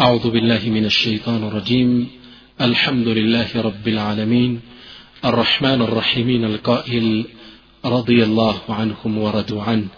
[0.00, 2.06] أعوذ بالله من الشيطان الرجيم.
[2.60, 4.60] الحمد لله رب العالمين.
[5.24, 7.24] الرحمن الرحيم القائل
[7.84, 9.88] رضي الله عنهم ورضوا عنه.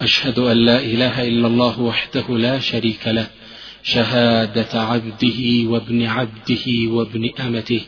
[0.00, 3.26] أشهد أن لا إله إلا الله وحده لا شريك له.
[3.82, 7.80] شهادة عبده وابن عبده وابن أمته.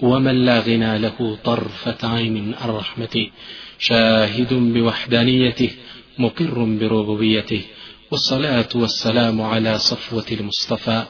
[0.00, 3.30] ومن لا غنى له طرفة عين رحمته.
[3.78, 5.70] شاهد بوحدانيته.
[6.18, 7.60] مقر بربوبيته.
[8.12, 11.04] والصلاة والسلام على صفوة المصطفى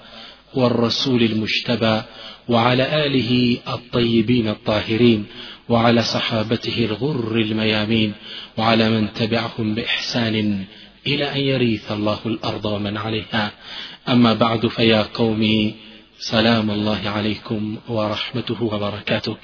[0.55, 2.02] والرسول المجتبى
[2.48, 5.27] وعلى آله الطيبين الطاهرين
[5.69, 8.15] وعلى صحابته الغر الميامين
[8.59, 10.65] وعلى من تبعهم بإحسان
[11.06, 13.53] إلى أن يريث الله الأرض ومن عليها.
[14.09, 15.75] أما بعد فيا قومي
[16.19, 19.37] سلام الله عليكم ورحمته وبركاته.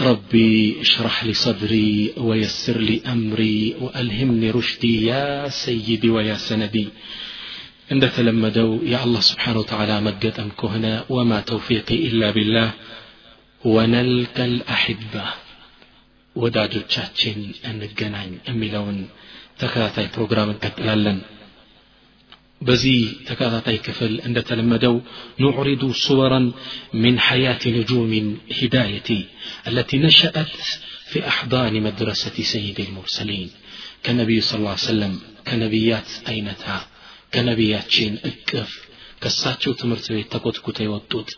[0.00, 0.52] ربي
[0.84, 1.90] اشرح لي صدري
[2.28, 5.24] ويسر لي أمري وألهمني رشدي يا
[5.62, 6.86] سيدي ويا سندي
[7.94, 12.70] እንደተለመደው የአላህ ስብሓን ወተዓላ መገጠም ከሆነ ወማ ተውፊቂ ኢላ ቢላህ
[13.64, 15.12] ወነልቀል አሕባ
[16.36, 17.38] ወዳጆቻችን
[17.70, 18.98] እንገናኝ የሚለውን
[19.60, 21.18] ተከታታይ ፕሮግራም እንቀጥላለን
[22.66, 24.94] በዚህ ተከታታይ ክፍል እንደተለመደው
[25.44, 26.46] ኑዕሪዱ ሱወራን
[27.04, 28.12] من حياة نجوم
[28.60, 29.20] هدايتي
[29.70, 30.52] التي نشأت
[31.10, 33.48] في أحضان مدرسة سيد المرسلين
[34.04, 35.12] كنبي صلى الله عليه وسلم
[35.48, 36.80] كنبيات أينتها
[37.34, 38.70] ከነቢያችን እቅፍ
[39.22, 41.30] ከሳቸው ትምህርት ቤት ተኮትኩተው የወጡት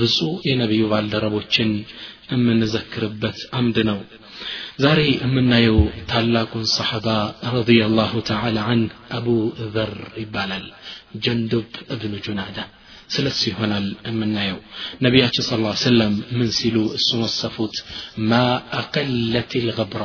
[0.00, 1.70] ብዙ የነቢዩ ባልደረቦችን
[2.32, 3.98] የምንዘክርበት አምድ ነው
[4.84, 5.78] ዛሬ የምናየው
[6.10, 7.06] ታላቁን ሰሐባ
[7.54, 8.82] ረዲየላሁ ተዓላ አን
[9.18, 9.28] አቡ
[9.76, 10.66] ዘር ይባላል
[11.26, 12.58] ጀንዱብ እብኑ ጁናዳ
[13.14, 14.58] ስለሱ ይሆናል የምናየው
[15.04, 17.76] ነቢያችን ስ ሰለም ምን ሲሉ እሱን ወሰፉት
[18.30, 18.40] ማ
[18.80, 20.04] አቀለት ልገብራ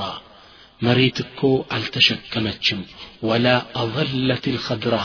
[0.81, 1.41] መሬት እኮ
[1.77, 2.81] አልተሸከመችም
[3.29, 3.47] ወላ
[3.83, 5.05] አظለት الخضرة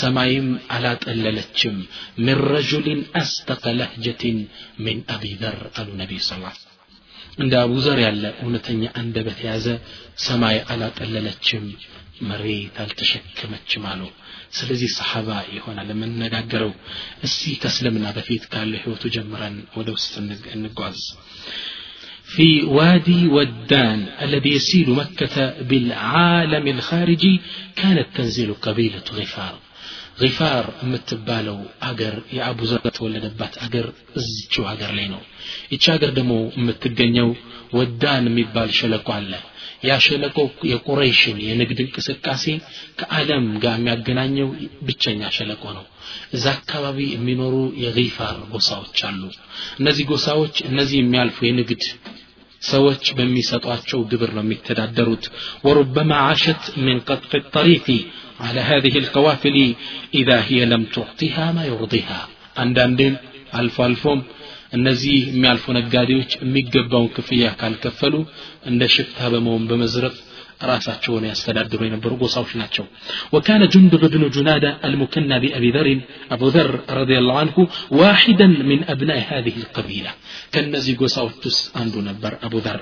[0.00, 1.76] ሰማይም አላጠለለችም
[2.26, 2.86] من رجل
[3.22, 4.24] أصدق لهجة
[4.86, 6.30] من أبي ذر አሉ ነቢ ስ
[7.42, 9.66] እንደ አቡ ዘር ያለ እውነተኛ አንደበት የያዘ
[10.26, 11.64] ሰማይ አላጠለለችም
[12.30, 14.02] መሬት አልተሸከመችም አሉ
[14.58, 16.72] ስለዚህ ሰሓባ ይሆናል የምንነጋገረው
[17.26, 20.12] እስቲ ከእስልምና በፊት ካለው ህይወቱ ጀምረን ወደ ውስጥ
[20.56, 21.00] እንጓዝ
[22.29, 27.33] في وادي ودان الذي يسيل مكة بالعالم الخارجي
[27.75, 29.55] كانت تنزل قبيلة غفار
[30.21, 31.57] غفار የምትባለው
[31.87, 33.87] አገር የአቡ ዘር የተወለደባት አገር
[34.19, 35.21] እዚችው ሀገር ላይ ነው
[35.73, 37.29] ይቺ ሀገር ደግሞ የምትገኘው
[37.77, 39.31] ወዳን የሚባል ሸለቆ አለ
[39.87, 40.37] ያ ሸለቆ
[40.71, 42.45] የቁረይሽን የንግድ እንቅስቃሴ
[42.99, 44.49] ከዓለም ጋር የሚያገናኘው
[44.87, 45.85] ብቸኛ ሸለቆ ነው
[46.37, 49.21] እዛ አካባቢ የሚኖሩ የጊፋር ጎሳዎች አሉ
[49.81, 51.83] እነዚህ ጎሳዎች እነዚህ የሚያልፉ የንግድ
[52.71, 55.25] ሰዎች በሚሰጧቸው ግብር ነው የሚተዳደሩት
[55.65, 57.87] ወሩበማ ዓሸት ምን ቀጥፍ ጠሪቂ
[58.45, 59.57] على هذه القوافل
[60.13, 62.19] إذا هي لم تعطيها ما يرضيها
[62.63, 63.13] አንዳንዴም
[63.59, 64.19] አልፎ አልፎም
[64.77, 68.15] እነዚህ የሚያልፉ ነጋዴዎች የሚገባውን ክፍያ ካልከፈሉ
[68.69, 70.15] እንደ ሽፍታ በመሆን በመዝረፍ
[70.71, 72.85] ራሳቸውን ያስተዳድሩ የነበሩ ጎሳዎች ናቸው
[73.35, 75.87] ወካነ ጁንዱብ ብኑ ጁናዳ አልሙከና ቢአቢ ዘር
[76.35, 77.57] አቡ ዘር ረዲ ላሁ አንሁ
[78.01, 80.11] ዋሒደን ምን አብናይ هذه القبيلة
[80.53, 82.79] ከእነዚህ ጎሳዎች ውስጥ አንዱ ነበር አቡ ዘር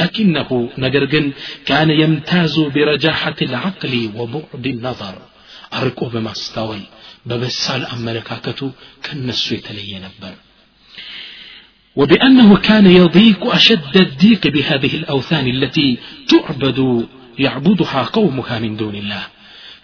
[0.00, 0.50] لكنه
[0.84, 1.26] نجرجن
[1.70, 5.16] كان يمتاز برجاحة العقل وبعد النظر
[5.78, 6.82] أرقو بمستوي
[7.28, 8.70] ببسال أملكاكته
[9.04, 10.34] كالنسو يتلي نبر
[11.96, 15.88] وبأنه كان يضيق أشد الضيق بهذه الأوثان التي
[16.28, 16.78] تعبد
[17.39, 19.27] يعبدها قومها من دون الله.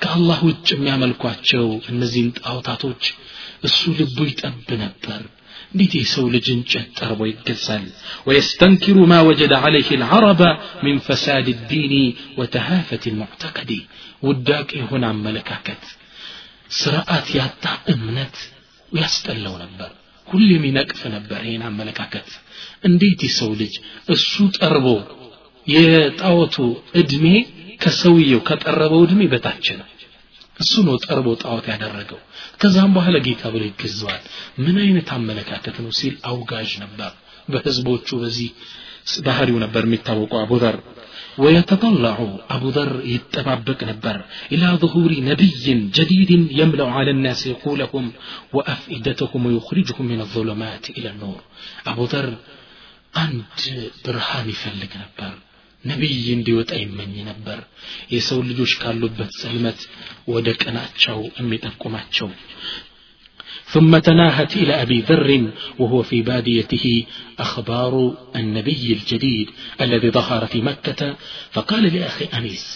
[0.04, 3.06] كالله وجم ملكواتشو النزيل أوتاتوش
[3.64, 5.22] السول بيت أب نبر
[5.76, 7.26] بيت سول جنجت أربو
[8.26, 10.42] ويستنكر ما وجد عليه العرب
[10.84, 13.72] من فساد الدين وتهافة المعتقد
[14.22, 15.84] وداك هنا ملكاكت
[16.70, 18.36] سراءات ياتا أمنت
[18.94, 19.92] ويستلو نبر
[20.32, 22.30] كل منك فنبرين عن ملكاكت
[22.86, 23.74] انديتي سولج
[24.10, 25.02] السوت أربو
[25.67, 26.57] የጣዖቱ
[27.01, 27.27] እድሜ
[27.83, 29.89] ከሰውየው ከጠረበው እድሜ በታች ነው
[30.63, 32.21] እሱ ነው ጠርቦ ጣዖት ያደረገው
[32.63, 34.23] ከዛም በኋላ ጌታ ብሎ ይገዘዋል
[34.65, 37.13] ምን አይነት አመለካከት ነው ሲል አውጋዥ ነበር
[37.53, 38.49] በህዝቦቹ በዚህ
[39.27, 40.79] ባህሪው ነበር የሚታወቀው አቡዘር
[41.45, 42.17] ويتطلع
[42.57, 44.17] أبو ذر يتبابك نبر
[44.53, 45.51] إلى ظهور نبي
[45.99, 46.31] جديد
[46.61, 48.05] يملأ على الناس عقولهم
[48.57, 51.41] وأفئدتهم ويخرجهم من الظلمات إلى النور
[51.87, 52.29] أبو ذر
[53.25, 53.61] أنت
[54.05, 55.33] برهان يفلق نبر
[55.91, 57.59] ነቢይ እንዲወጣ ይመኝ ነበር
[58.15, 59.81] የሰው ልጆች ካሉበት ጽልመት
[60.35, 62.31] ወደ ቀናቸው የሚጠቁማቸው
[63.73, 65.31] ثم تناهت إلى أبي ذر
[65.81, 66.87] وهو في باديته
[67.45, 67.95] أخبار
[68.41, 69.49] النبي الجديد
[69.85, 71.01] الذي ظهر في مكة
[71.55, 72.67] فقال لأخي أنيس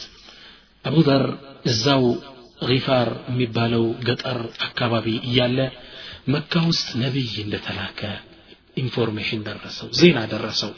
[0.84, 1.24] أبو ذر
[1.66, 2.04] الزاو
[2.70, 5.58] ጊፋር የሚባለው ገጠር አካባቢ እያለ
[6.34, 8.00] መካ ውስጥ ነቢይ እንደተላከ
[8.83, 10.71] ኢንፎርሜሽን ደረሰው ዜና ደረሰው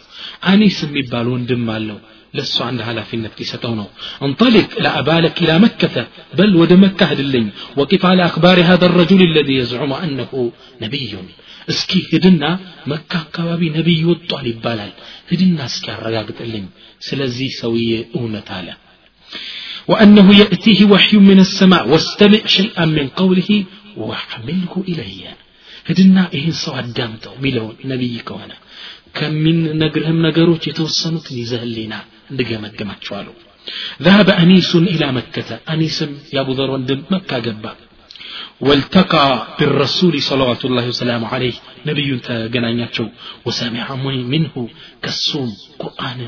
[0.51, 1.99] አኒስ የሚባል ወንድም አለው
[2.37, 3.87] ለእሱ አንድ ኃላፊነት ሊሰጠው ነው
[4.25, 5.95] እንጠሊቅ ለአባለክ ኢላ መከተ
[6.39, 7.45] በል ወደ መካ ህድልኝ
[7.79, 10.33] ወቂፍ አለ አክባሪ ሀ ረጁል ለዚ የዝዑሙ አነሁ
[10.83, 11.27] ነቢዩን
[11.73, 12.43] እስኪ ህድና
[12.91, 14.93] መካ አካባቢ ነቢይ ወጧል ይባላል
[15.31, 16.67] ህድና እስኪ አረጋግጥልኝ
[17.09, 18.69] ስለዚህ ሰውዬ እውነት አለ
[19.91, 23.49] وأنه يأتيه وحي من السماء واستمع شيئا من قوله
[24.03, 25.21] واحمله إليّ
[25.88, 28.52] ሂድና ይህን ሰው አዳምጠው ሚለውን ነቢይ ከሆነ
[29.19, 31.94] ከሚነግርህም ነገሮች የተወሰኑትን ይዘህልኝና
[32.32, 33.34] እንድገመግማቸዋለሁ
[34.06, 35.98] ذهب أنيس إلى مكة أنيس
[36.34, 37.72] يا أبو ذر وندم مكة جبا
[38.60, 39.26] والتقى
[39.58, 43.06] بالرسول صلوات الله وسلامه عليه نبي تجنانياتشو
[43.46, 43.86] وسمع
[44.32, 44.54] منه
[45.02, 45.50] كالصوم
[45.82, 46.20] قرآن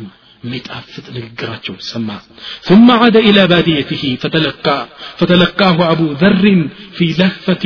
[0.45, 2.19] متعفت نقراته سمع
[2.63, 4.79] ثم عاد إلى باديته فتلقى
[5.19, 6.45] فتلقاه أبو ذر
[6.93, 7.65] في لهفة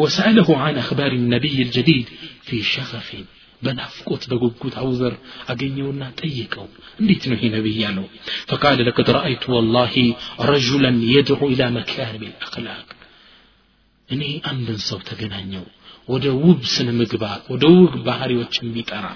[0.00, 2.06] وسأله عن أخبار النبي الجديد
[2.42, 3.10] في شغف
[3.62, 5.14] በናፍቆት በጉጉት አውዘር
[5.52, 6.66] አገኘውና ጠየቀው
[7.00, 8.04] እንዴት ነው ይሄ ነቢይ ያለው
[8.50, 9.94] ፈቃለ ለቀድ ረአይቱ ወላሂ
[10.50, 12.86] ረጁለን የድዑ ኢላ መካሪም ልአክላቅ
[14.08, 15.64] እኔ አንድን ሰው ተገናኘው
[16.12, 19.06] ወደ ውብ ስነ ምግባር ወደ ውብ ባህሪዎች የሚጠራ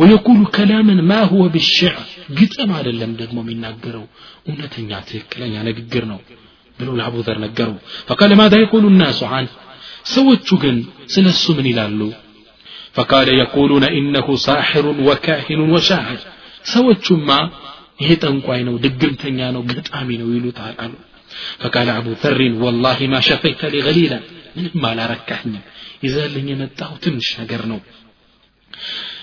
[0.00, 2.04] ويقول كلاما ما هو بالشعر
[2.38, 4.04] ግጥም አይደለም ደግሞ የሚናገረው
[4.48, 6.20] እውነተኛ ትክክለኛ ንግግር ነው
[6.78, 7.70] ብሎ ለአቡ ዘር ነገሩ
[8.08, 9.52] فقال ماذا يقول الناس عنه
[10.14, 10.76] ሰዎቹ ግን
[11.14, 12.00] ስለ እሱ ምን ይላሉ
[12.96, 16.20] فقال يقولون إنه ساحر وكاهن وشاعر
[16.74, 17.28] ሰዎቹማ
[18.00, 20.94] ይሄ ጠንቋይ ነው ድግምተኛ ነው ገጣሚ ነው ይሉታል አሉ
[21.62, 24.18] فقال أبو ذر والله ما شفيت لي غليلا
[24.56, 25.62] ምንም አላረካኝም
[26.04, 27.78] ይዘልኝ የመጣው ትንሽ ነገር ነው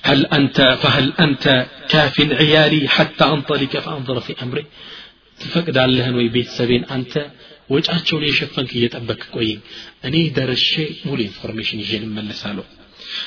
[0.10, 1.46] هل أنت فهل أنت
[1.92, 4.66] كاف عيالي حتى أنطلق فأنظر في أمري
[5.42, 7.14] تفقد اللهن ወይ ቤተሰቤን አንተ
[7.74, 9.60] ወጫቸውን የሸፈንክ እየጠበቅ ቆይኝ
[10.08, 10.72] እኔ ደርሼ
[11.08, 12.66] ሙሉ ኢንፎርሜሽን ይዤ ልመለሳለሁ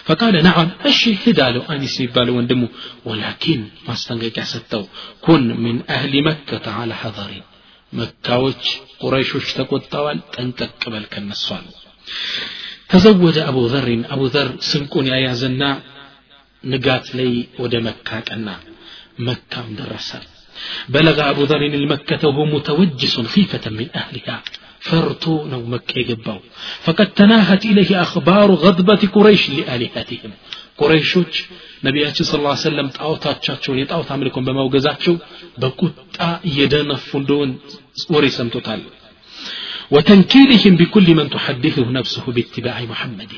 [0.07, 2.69] فقال نعم أشي هدالو أنيس يبالو وندمو
[3.09, 4.83] ولكن ما استنقق ستو
[5.25, 7.31] كن من أهل مكة على حذر
[7.99, 8.65] مكاوش
[9.03, 11.65] قريشوش تقوتوال تنتك بل كالنسوال
[12.91, 15.33] تزوج أبو ذر أبو ذر سنكون يا
[16.65, 18.57] يازنا نقات لي ود مكة كنا
[19.19, 20.21] مكة مدرسة
[20.89, 24.37] بلغ أبو ذر المكة وهو متوجس خيفة من أهلها
[24.89, 26.39] ፈርቶ ነው መካ የገባው
[26.85, 30.33] ፈቀድ ተናሀት ኢለህ አክባሩ ገድበት ቁረይሽ ሊአሊሀቲህም
[30.81, 31.35] ቁረይሾች
[31.87, 35.15] ነቢያችን ስ ሰለም ጣዖታቻቸውን የጣዖት አምልኮን በማውገዛቸው
[35.65, 36.19] በቁጣ
[36.51, 37.53] እየደነፉ እንደሆን
[38.17, 38.83] ወሬ ሰምቶታል
[39.95, 43.33] وتنكيلهم بكل من تحدثه نفسه باتباع محمد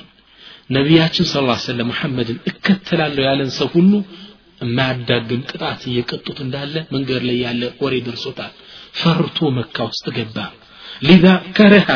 [0.76, 3.92] ነቢያችን ስ ሰለም ሙሐመድን እከተላለሁ ያለን ሰው ሁሉ
[4.62, 8.52] የማያዳግም ቅጣት እየቀጡት እንዳለ መንገድ ላይ ያለ ወሬ ደርሶታል
[9.00, 10.36] ፈርቶ መካ ውስጥ ገባ
[11.10, 11.88] لذا كره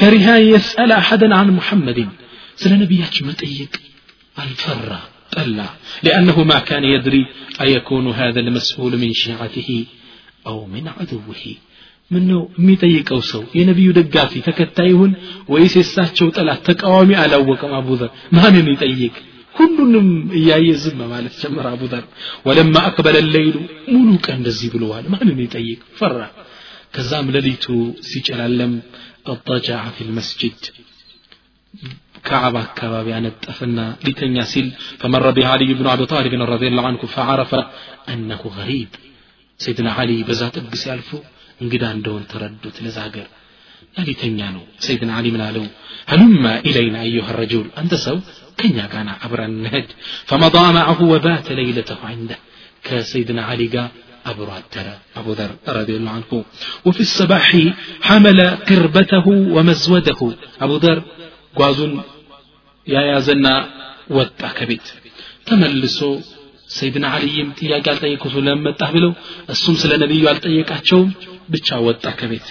[0.00, 1.98] كره يسأل أحدا عن محمد
[2.60, 3.74] سلا نبيات متيك
[4.38, 5.00] الفرة
[5.34, 5.68] طلع
[6.06, 7.22] لأنه ما كان يدري
[7.64, 9.70] أيكون هذا المسؤول من شيعته
[10.46, 11.42] أو من عدوه
[12.11, 15.11] ምን ነው የሚጠይቀው ሰው የነቢዩ ደጋፊ ተከታይ ይሁን
[15.53, 19.15] ወይስ የሳቸው ጠላት ተቃዋሚ አላወቀም አቡዘር ማንን ይጠይቅ
[19.57, 20.07] ሁሉንም
[20.39, 22.03] እያየ ዝም ማለት ጀመረ አቡዘር
[22.47, 23.55] ወለማ አክበለ ለይሉ
[23.93, 26.19] ሙሉ ቀን እንደዚህ ብለዋል ማንን ይጠይቅ ፈራ
[26.97, 27.65] ከዛም ሌሊቱ
[28.11, 28.75] ሲጨላለም
[29.33, 30.59] اضطجع في المسجد
[32.25, 34.67] كعبة كباب يعني اتفنا لتنيا سيل
[35.01, 37.51] فمر به علي بن أبي طالب رضي الله عنه فعرف
[38.09, 38.89] أنه غريب
[39.59, 41.17] سيدنا علي بزات أبقس يالفو
[41.64, 43.26] እንግዳ እንደሆን ተረዱት ለዛ ሀገር
[44.08, 45.66] ሊተኛ ነው ሰይድና አሊ ምን አለው
[46.12, 48.16] هلم إلينا أيها الرجل أنت سو
[48.58, 49.86] كنيا كان عبر النهج
[50.28, 52.36] فمضى معه وبات ليلته عنده
[52.86, 53.90] كسيدنا علي قال
[54.30, 54.44] أبو
[54.74, 56.30] ترى أبو ذر رضي الله عنه
[56.86, 57.48] وفي الصباح
[58.08, 60.20] حمل قربته ومزوده
[60.64, 60.98] أبو ذر
[61.58, 61.92] ጓዙን
[62.86, 63.46] ያያዘና
[64.18, 64.86] ወጣ ከቤት
[65.48, 65.98] ተመልሶ
[66.76, 69.12] ሰይድና አልይም ጥያቄ አልጠየቁት ለመጣህ ብለው
[69.52, 71.08] እሱም ስለ ነቢዩ አልጠየቃቸውም
[71.54, 72.48] ብቻ ወጣ ከቤት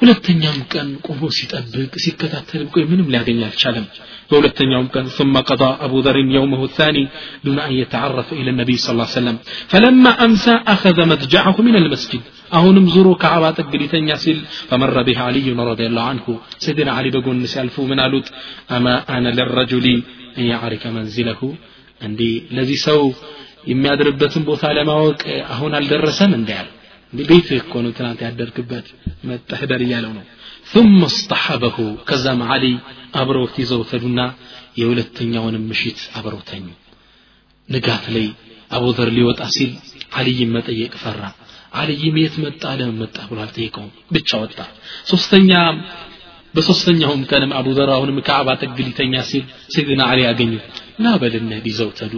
[0.00, 3.86] ሁለተኛም ቀን ቆሞ ሲጠብቅ ሲከታተል ቆይ ምንም ሊያገኝ አልቻለም
[4.30, 7.04] በሁለተኛውም ቀን ثم قضى أبو ذر يومه الثاني
[7.46, 9.36] دون أن يتعرف إلى النبي صلى الله عليه وسلم
[9.72, 12.22] فلما أمسى أخذ مضجعه من المسجد
[12.56, 16.26] أهونم زورو كعبا تقليتن يسل فمر به علي رضي الله عنه
[16.64, 18.26] سيدنا علي بقول نسألفو من ألوت
[18.76, 19.86] أما أنا للرجل
[20.38, 21.40] أن يعرف منزله
[22.06, 23.02] عندي الذي سو
[23.70, 25.22] የሚያድርበትን ቦታ ለማወቅ
[25.54, 26.68] አሁን አልደረሰም እንዲያል
[27.12, 28.86] ቤት እኮ ነው ትናንት ያደርክበት
[29.30, 30.24] መጠህደር እያለው ነው
[30.66, 31.76] ثم اصطحبه
[32.08, 32.64] ከዛም አሊ
[33.20, 34.20] አብረውት ይዘው ተዱና
[34.80, 36.66] የሁለተኛውንም ምሽት አብረው ተኙ
[37.68, 38.26] ንጋት ላይ
[38.76, 39.70] አቡዘር ሊወጣ ሲል
[40.18, 41.20] አልይን መጠየቅ ፈራ
[41.80, 44.58] አልይም የት መጣ ለምን መጣ ብሎ አልጠየቀውም ብቻ ወጣ
[45.10, 45.50] ሶስተኛ
[46.53, 49.43] በሶስተኛውም ቀንም አቡዘር አሁንም ከአባ ጥግ ሊተኛ ሲል
[49.75, 50.51] ሰይድና አሊ አገኙ
[51.03, 52.13] ና በልነ ቢዘውተዱ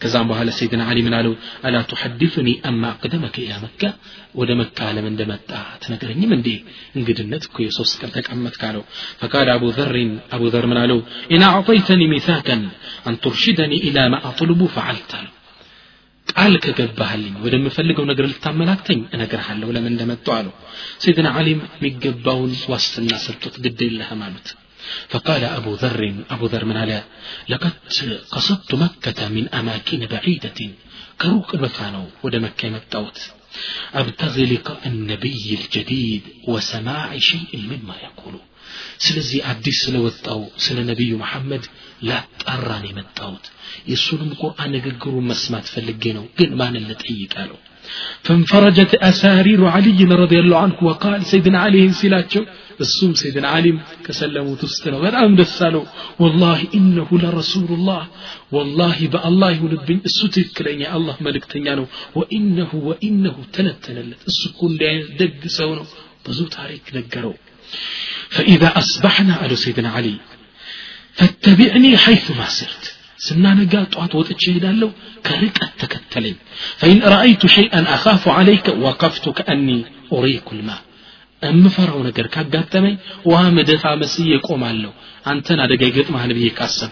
[0.00, 1.34] ከዛም በኋላ ሰይድና አሊ ምን አለው
[1.66, 3.82] አላ ቱሐድثኒ አማ አቅደመከ ኢላ መካ
[4.40, 5.50] ወደ መካ ለምን እንደመጣ
[5.84, 6.48] ትነግረኝም እንዴ
[6.98, 8.84] እንግድነት እኮ የሶስት ቀን ተቀመጥ ካለው
[9.22, 11.00] ፈቃድ አቡ ዘርን አቡ ዘር ምን አለው
[11.34, 12.62] ኢን አዕጠይተኒ ሚታከን
[13.08, 15.32] አን ቱርሽደኒ ኢላ ማ አጥልቡ ፈዓልተ ነው
[16.33, 20.53] ቃል ከገባህልኝ ወደምፈልገው ነገር ልታመላክተኝ እነግርሃለሁ ለምን እንደመጡ አለው
[21.03, 24.49] ሰይድና አሊም የሚገባውን ዋስትና ሰጡት ግድ የለህም አሉት
[25.11, 26.01] فقال أبو ذر
[26.35, 26.97] أبو ذر من على
[27.51, 27.73] لقد
[28.35, 30.59] قصدت مكة من أماكن بعيدة
[31.21, 33.17] كروك مكانو ود مكة متوت
[33.99, 38.35] أبتغي لقاء النبي الجديد وسماع شيء مما يقول
[39.06, 41.64] ስለዚህ አዲስ ስለወጣው ስለ ነቢዩ መሐመድ
[42.08, 43.44] ላጣራን የመጣሁት።
[43.90, 47.58] የእሱንም ቁርአን ንግግሩን መስማት ፈልጌ ነው። ግን ማንን ልጠይቅ አለው?
[48.26, 52.40] فانفرجت أسارير علي رضي الله عنه وقال سيدنا علي انسلاته
[52.80, 53.70] السوم سيدنا علي
[54.06, 55.86] كسلموا تستنوا والآن دسالوا
[56.22, 58.02] والله إنه لرسول الله
[58.54, 61.86] والله بأ الله ولبن السوتك لأن الله ملك تنيانه
[62.18, 65.86] وإنه وإنه تنتنلت السكون لأن دق سونه
[66.24, 67.38] بزوت عليك نقروا
[68.28, 70.16] فإذا أصبحنا قالوا سيدنا علي
[71.12, 72.94] فاتبعني حيث ما سرت.
[73.16, 74.90] سنانا قال طوات وتشي لو
[75.26, 76.34] كرك التكتلي
[76.76, 80.80] فإن رأيت شيئا أخاف عليك وقفت كأني أريك الماء.
[81.44, 84.92] أم فرعون نقر كابتمي وهم دفع مسيح قوم الله
[85.26, 86.88] أنتنا دقيقة ما هنبيه كاسم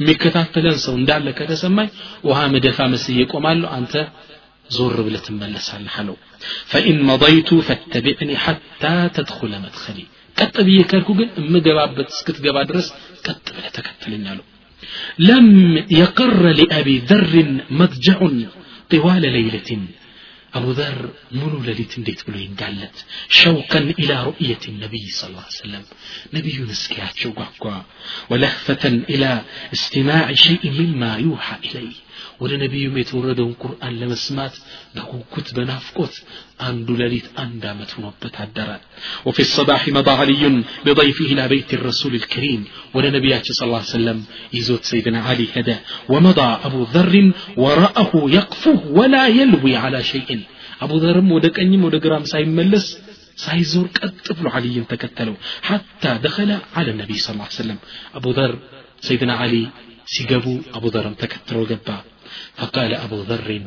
[0.00, 1.88] ميكتات تلنسى وندال لك تسمي
[2.22, 4.08] وهم دفع مسيح قوم الله أنت
[4.68, 5.76] زور بلتن بلس
[6.66, 10.06] فإن مضيت فاتبعني حتى تدخل مدخلي.
[10.36, 12.88] ቀጥ ብዬ ከልኩ ግን የምገባበት እስክትገባ ድረስ
[13.26, 14.46] ቀጥ ብለ ተከተለኝ አለው
[15.26, 15.48] ለም
[15.98, 18.36] የቀረ ሊአቢ ዘርን መትጀዑን
[18.90, 19.82] ጥዋለ ለይለትን
[20.58, 20.96] አቡ ዘር
[21.38, 22.96] ሙሉ ሌሊት እንዴት ብሎ ይጋለጥ
[23.38, 25.84] ሸውቀን ኢላ ሩእየት ነቢይ ስ ላ ሰለም
[26.34, 27.64] ነቢዩን እስኪያቸው ጓጓ
[28.30, 29.24] ወለህፈተን ኢላ
[29.76, 31.98] እስትማዕ ሸይء ምማ ዩሓ ኢለይህ
[32.43, 34.55] ወደ ነቢዩም የተወረደውን ቁርአን ለመስማት
[34.95, 36.15] በጉጉት በናፍቆት
[36.67, 38.69] አንዱ ሌሊት አንድ ዓመት ሆኖበት አደረ
[39.27, 40.43] وفي الصباح مضى علي
[40.85, 42.61] بضيفه إلى بيت الرسول الكريم
[42.95, 44.19] ولنبي صلى الله عليه وسلم
[44.57, 45.77] يزود سيدنا علي هدى
[46.13, 47.13] ومضى أبو ذر
[47.63, 50.29] ورأه يقفه ولا يلوي على شيء
[50.85, 52.87] أبو ذر ودكنيم ودقرام سايملس
[53.43, 55.35] ሳይዞር ቀጥ ብሎ አልይን ተከተለው
[55.69, 57.79] ሐታ ደኸለ አለ ነቢይ ስ ሰለም
[58.17, 58.53] አቡ ዘር
[59.07, 59.55] ሰይድና አሊ
[60.13, 60.45] ሲገቡ
[60.77, 61.89] አቡ ዘርም ተከትለው ገባ
[62.56, 63.62] فقال أبو ذر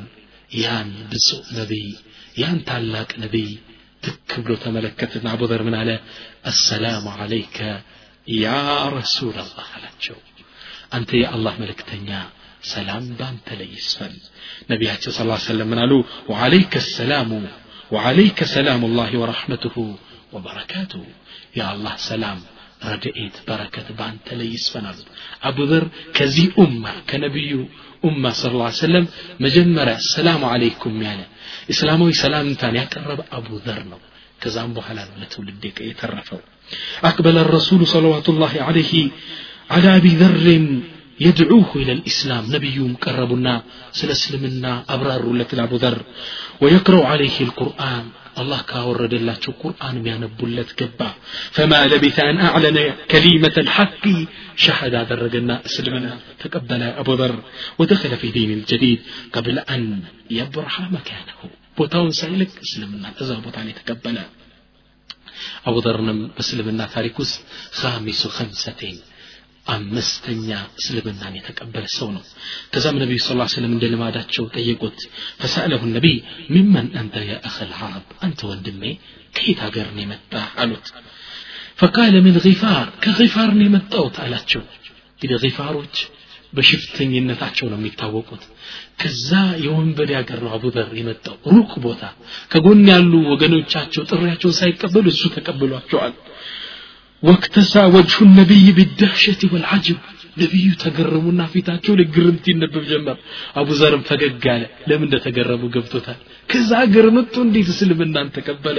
[0.54, 1.98] يان بسوء نبي
[2.38, 3.60] يان تعلق نبي
[4.02, 5.34] تكبلو تملكتنا.
[5.34, 6.00] أبو ذر من على
[6.48, 7.82] السلام عليك
[8.28, 9.90] يا رسول الله على
[10.94, 12.30] أنت يا الله ملكتنيا
[12.62, 14.16] سلام بانت ليسفل.
[14.70, 17.48] نبياتي صلى الله عليه وسلم من قالوا وعليك السلام
[17.92, 19.98] وعليك سلام الله ورحمته
[20.34, 21.06] وبركاته.
[21.56, 22.42] يا الله سلام.
[22.91, 24.99] ረድኤት በረከት በአንተ ላይ ይስፈናል
[25.49, 25.85] አቡ ዘር
[26.17, 27.53] ከዚህ ኡማ ከነቢዩ
[28.09, 29.07] ኡማ ስ ላ ሰለም
[29.45, 31.23] መጀመሪያ ሰላሙ አለይኩም ያለ
[31.75, 34.01] እስላማዊ ሰላምታን ያቀረበ አቡ ዘር ነው
[34.43, 36.41] ከዛም በኋላ ነው ለትውልድ የተረፈው
[37.09, 38.93] አቅበለ ረሱሉ ሰለዋቱ ላህ አለይህ
[39.75, 40.47] على أبي ذر
[41.21, 43.55] يدعوه إلى الإسلام نبيهم قربنا
[43.99, 45.99] سل اسلمنا أبرار لك أبو ذر
[46.63, 48.05] ويقرأ عليه القرآن
[48.38, 51.14] الله كاورد الله القرآن بيانبولت قبا
[51.52, 54.08] فما لبث أن أعلن كلمة الحق.
[54.56, 56.20] شهد هذا الرجل أسلمنا.
[56.40, 57.44] تقبل أبو ذر.
[57.80, 59.00] ودخل في دين الجديد
[59.34, 61.40] قبل أن يبرح مكانه.
[61.78, 63.10] بوتاون سايلك أسلمنا.
[63.20, 64.18] تزابط عليه تقبل.
[65.66, 69.00] أبو ذر بسلمنا تاريكوس خامس خمستين
[69.66, 70.48] አምስተኛ
[70.80, 72.24] እስልምናን የተቀበለ ሰው ነው።
[72.74, 74.98] ከዛም ነቢዩ ስ ስለም እንደ ልማዳቸው ጠየቁት።
[75.42, 76.18] ፈሳለሁ ነቢይ
[76.50, 77.72] ሚመን አንተ ያ አኸል
[78.22, 78.82] አንተ ወንድሜ
[79.36, 80.88] ከየት ሀገር የመጣ አሉት።
[81.80, 83.80] ፈቃለ ምን ጊፋር ከጊፋር ነው
[84.24, 84.64] አላቸው።
[85.14, 85.96] እንግዲህ ጊፋሮች
[86.54, 88.44] በሽፍተኝነታቸው ነው የሚታወቁት።
[89.02, 89.30] ከዛ
[89.64, 92.04] የወንበዴ ሀገር ነው አቡዘር የመጣው ሩቅ ቦታ።
[92.52, 96.14] ከጎን ያሉ ወገኖቻቸው ጥሪያቸውን ሳይቀበሉ እሱ ተቀብሏቸዋል
[97.23, 99.99] واكتسى وجه النبي بالدهشة والعجب
[100.43, 103.17] ነቢዩ ተገረሙና ፊታቸው ላይ ግርምት ይነበብ ጀመር
[103.61, 106.19] አቡ ዘርም ፈገግ አለ ለምን እንደተገረሙ ገብቶታል
[106.51, 108.79] ከዛ ሀገር መጥቶ እንዴት እስልምናን ተቀበለ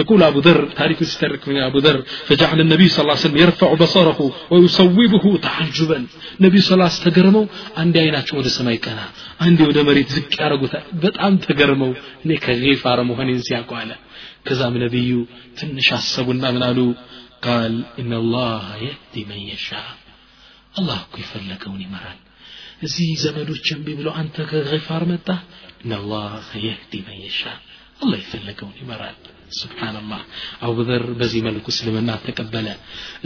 [0.00, 3.68] يقول أبو ذر تاريخ يسترك من أبو ذر فجعل النبي صلى الله عليه وسلم يرفع
[3.82, 4.20] بصره
[4.52, 5.98] ويصوبه تعجبا
[6.44, 7.44] نبي صلى الله عليه وسلم ተገርመው
[7.82, 9.00] አንድ አይናቸው ወደ ሰማይ ቀና
[9.46, 11.92] አንዴ ወደ መሬት ዝቅ ያደርጉታል በጣም ተገርመው
[12.24, 13.90] እኔ ከጌፋር መሆኔን ሲያውቁ አለ
[14.48, 15.12] ከዛም ነቢዩ
[15.60, 16.80] ትንሽ አሰቡና ምን አሉ
[17.46, 19.88] قال إن الله يهدي من يشاء
[20.78, 22.18] الله እኮ የፈለገውን ይመራል
[22.86, 25.28] እዚህ ዘመዶች እምቢ ብለው አንተ ከገፋር መጣ
[25.84, 26.32] إن الله
[26.68, 27.58] يهدي من يشاء
[28.02, 29.16] አላህ የፈለገውን ይመራል
[29.60, 30.20] ስብሓንላህ
[30.66, 32.66] አቡዘር በዚህ መልኩ እስልምና ተቀበለ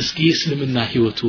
[0.03, 1.21] እስኪ የእስልምና ህይወቱ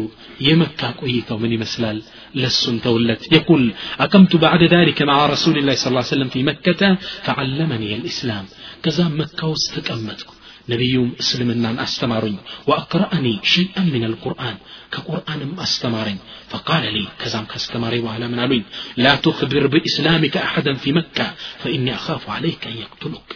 [0.48, 2.00] የመካ ቆይታው ምን ይመስላል
[2.42, 3.64] ለሱን ተውለት የቁል
[4.06, 6.82] አቀምቱ ባዕደ ذلك مع رسول الله صلى الله عليه وسلم في مكة
[7.26, 8.46] فعلمني الإسلام
[8.84, 10.30] كذا مكة واستقمتك
[10.72, 12.36] ነቢዩም እስልምናን አስተማሩኝ
[12.70, 14.58] ወአቅረአኒ ሸይአን ምን አልቁርአን
[14.94, 16.18] ከቁርአንም አስተማረኝ
[16.52, 18.64] ፈቃለ ሊ ከዛም ካስተማሪ በኋላ ምን አሉኝ
[19.04, 21.18] ላ ትኽብር ብኢስላሚከ አሐደን ፊ መካ
[21.64, 23.30] ፈኢኒ አኻፉ ዓለይከ አን የቅትሉክ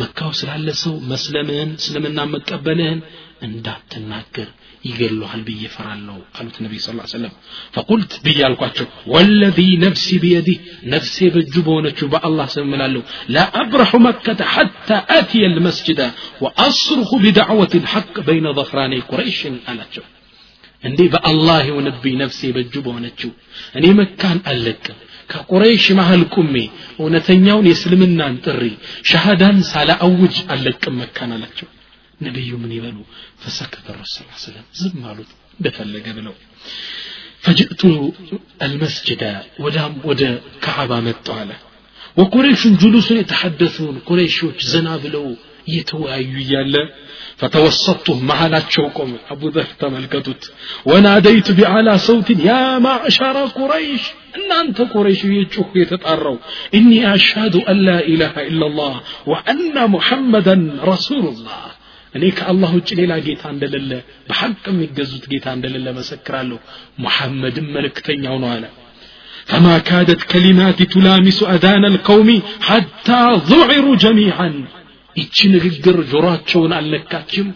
[0.00, 2.98] መካው ስላለ ሰው መስለምህን እስልምና መቀበልህን
[3.46, 4.48] እንዳትናገር
[4.83, 7.33] ይገሉሃል ብዬ ፈራለሁ አሉት ነቢ ስ ሰለም
[7.75, 10.57] ፈቁልት ብዬ አልኳቸው ወለዚ ነፍሲ ብየዲህ
[10.93, 13.01] ነፍሴ በእጁ በሆነችው በአላህ ስም እምላለሁ
[13.35, 16.01] ለአብረሑ መከተ ሐታ አትየ ልመስጅዳ
[16.45, 20.05] ወአስርሁ ቢዳዕወት ልሐቅ በይነ ዘኽራኔ ቁረይሽን አላቸው
[20.83, 23.31] እንዴ በአላህ የሆነብኝ ነፍሴ በእጁ በሆነችው
[23.77, 24.97] እኔ መካን አልለቅም
[25.29, 26.55] ከቁረይሽ መሃል ቁሜ
[27.01, 28.63] እውነተኛውን የእስልምናን ጥሪ
[29.11, 31.67] ሻሃዳን ሳላአውጅ አልለቅም መካን አላቸው
[32.20, 32.98] ነቢዩ ምን ይበሉ
[33.42, 36.34] ፈሰከተ ረሱል ሰለም ዝም አሉት እንደፈለገ ብለው
[37.44, 37.82] ፈጅእቱ
[38.64, 39.22] አልመስጅደ
[39.64, 40.22] ወዳም ወደ
[40.64, 41.50] ከዓባ መጣው አለ
[42.16, 45.26] ወቁረይሹን ጁሉሱን የተሐደሱን ቁረይሾች ዘና ብለው
[45.70, 46.74] እየተወያዩ እያለ
[47.40, 50.42] ፈተወሰቱ መሃላቸው ቆመ አቡ ዘር ተመልከቱት
[50.90, 52.52] ወናደይቱ ቢዓላ ሰውትን ያ
[52.86, 54.04] ማዕሸረ ቁረይሽ
[54.38, 56.36] እናንተ ቁረይሽ የጩሁ የተጣራው
[56.78, 58.94] እኒ አሽሃዱ አን ላ ኢላሃ ኢላ ላህ
[59.32, 61.64] ወአና ሙሐመደን ረሱሉላህ
[62.15, 63.91] እኔ ከአላህ ውጭ ሌላ ጌታ እንደሌለ
[64.29, 66.59] በሐቅ የሚገዙት ጌታ እንደሌለ መሰክራለሁ።
[67.05, 68.65] ሙሐመድም መልእክተኛው ነው አለ።
[69.51, 72.29] فما كادت كلماتي تلامس أذان القوم
[72.69, 74.49] حتى ذعروا جميعا
[75.19, 77.47] إيش نغير جرات شون على كاتشم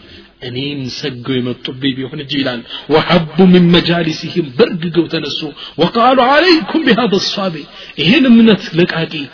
[0.46, 2.60] أنين سجوا من الطبيب يهون الجيلان
[2.92, 5.48] وحبوا من مجالسهم برد جو تنسو
[5.80, 7.64] وقالوا عليكم بهذا الصابي
[8.10, 9.24] هنا من تلقاكي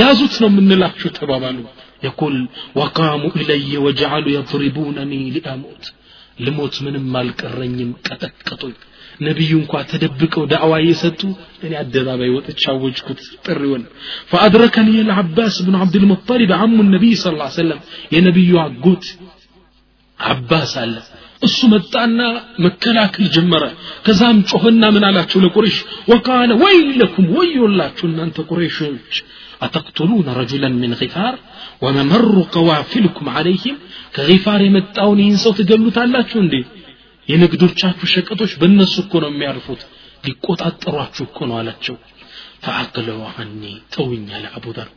[0.00, 1.64] يا زوتنا من الله شو تبابانو
[2.02, 2.36] የቁል
[2.78, 5.84] ወቃሙ ኢለየ ወጀዓሉ የድሪቡነኒ ሊአሞት።
[6.38, 8.74] ልሞት ምንም አልቀረኝም ቀጠቀጡኝ።
[9.20, 11.20] ነቢዩ እንኳ ተደብቀው ዳዕዋ እየሰጡ
[11.64, 13.84] እኔ አደባባይ ወጥቼ አወጅኩት ጥሪውን።
[14.30, 17.24] ፈአድረከኒ ልዓባስ ብኑ ዓብድልሙጠሊብ አሙ ነቢይ ስ
[17.56, 17.80] ሰለም
[18.14, 19.06] የነቢዩ አጎት
[20.20, 20.94] አባስ አለ።
[21.42, 22.20] እሱ መጣና
[22.64, 23.64] መከላከል ጀመረ።
[24.06, 25.78] ከዛም ጮኸና ምን አላቸው ለቁሬሽ
[26.12, 29.14] ወቃለ ወይለኩም ወዮላችሁ እናንተ ቁሬሾች
[29.61, 31.33] أتقتلون رجلا من غفار
[31.83, 33.75] وممر قوافلكم عليهم
[34.15, 36.55] كغفار يمتاون ይህን ሰው ትገሉታላችሁ እንዴ
[37.29, 39.81] የንግዶቻችሁ ሸቀጦች በእነሱ እኮ ነው የሚያርፉት
[40.25, 41.95] ሊቆጣጠሯችሁ እኮ ነው አላቸው
[42.65, 43.61] ፈአቅለው አኒ
[43.93, 44.89] ተውኝ አለ አቡዘር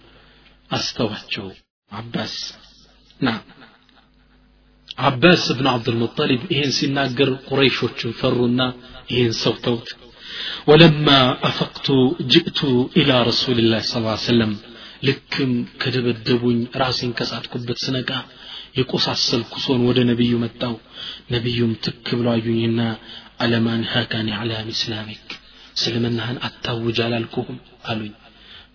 [0.70, 1.46] አስተዋቸው
[1.90, 2.34] አባስ
[3.20, 3.30] ና
[5.08, 8.60] አባስ እብን አብዱልሙጠሊብ ይህን ሲናገር ቁረይሾችን ፈሩና
[9.12, 9.88] ይህን ሰው ተውት
[10.67, 12.63] ولما أفقت جئت
[12.97, 14.57] إلى رسول الله صلى الله عليه وسلم
[15.03, 18.19] لكم كدب الدبون رأسين كسات كبت سنقا
[18.77, 20.79] يقص السل كسون ود نبي متاو.
[21.31, 22.97] نبي تكب لعيوننا
[23.39, 25.39] على ما نهاكاني على إسلامك.
[25.73, 28.09] سلمنا أن أتاو جلالكم قالوا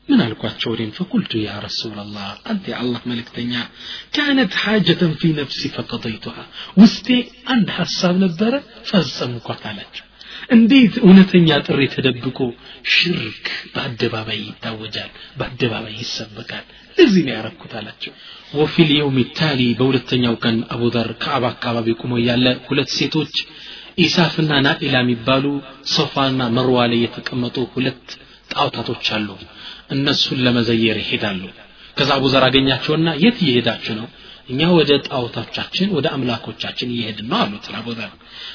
[0.08, 3.68] من الكواتشورين فقلت يا رسول الله أنت الله ملك تنيا.
[4.12, 6.46] كانت حاجة في نفسي فقضيتها.
[6.76, 9.94] وستي عند حساب نبرة فالسمك وقالت
[10.50, 12.38] እንዴት እውነተኛ ጥሪ ተደብቆ
[12.94, 16.64] ሽርክ በአደባባይ ይታወጃል በአደባባይ ይሰበካል?
[16.98, 18.12] ለዚህ ነው ያረኩት አላቸው።
[18.52, 23.34] ወፊ ልየውም ታሊ በሁለተኛው ቀን አቡዘር ከአባ አካባቢ ቁሞ ያለ ሁለት ሴቶች
[23.98, 25.44] ኢሳፍና ናኢላ የሚባሉ
[25.94, 28.04] ሶፋና መርዋ ላይ የተቀመጡ ሁለት
[28.50, 29.28] ጣውታቶች አሉ።
[29.94, 31.42] እነሱን ለመዘየር ይሄዳሉ።
[31.96, 34.06] ከዛ አቡዘር አገኛቸውና የት እየሄዳችሁ ነው
[34.48, 38.10] እኛ ወደ ጣዖታቻችን ወደ አምላኮቻችን እየሄድን ነው አሉት አቡዘር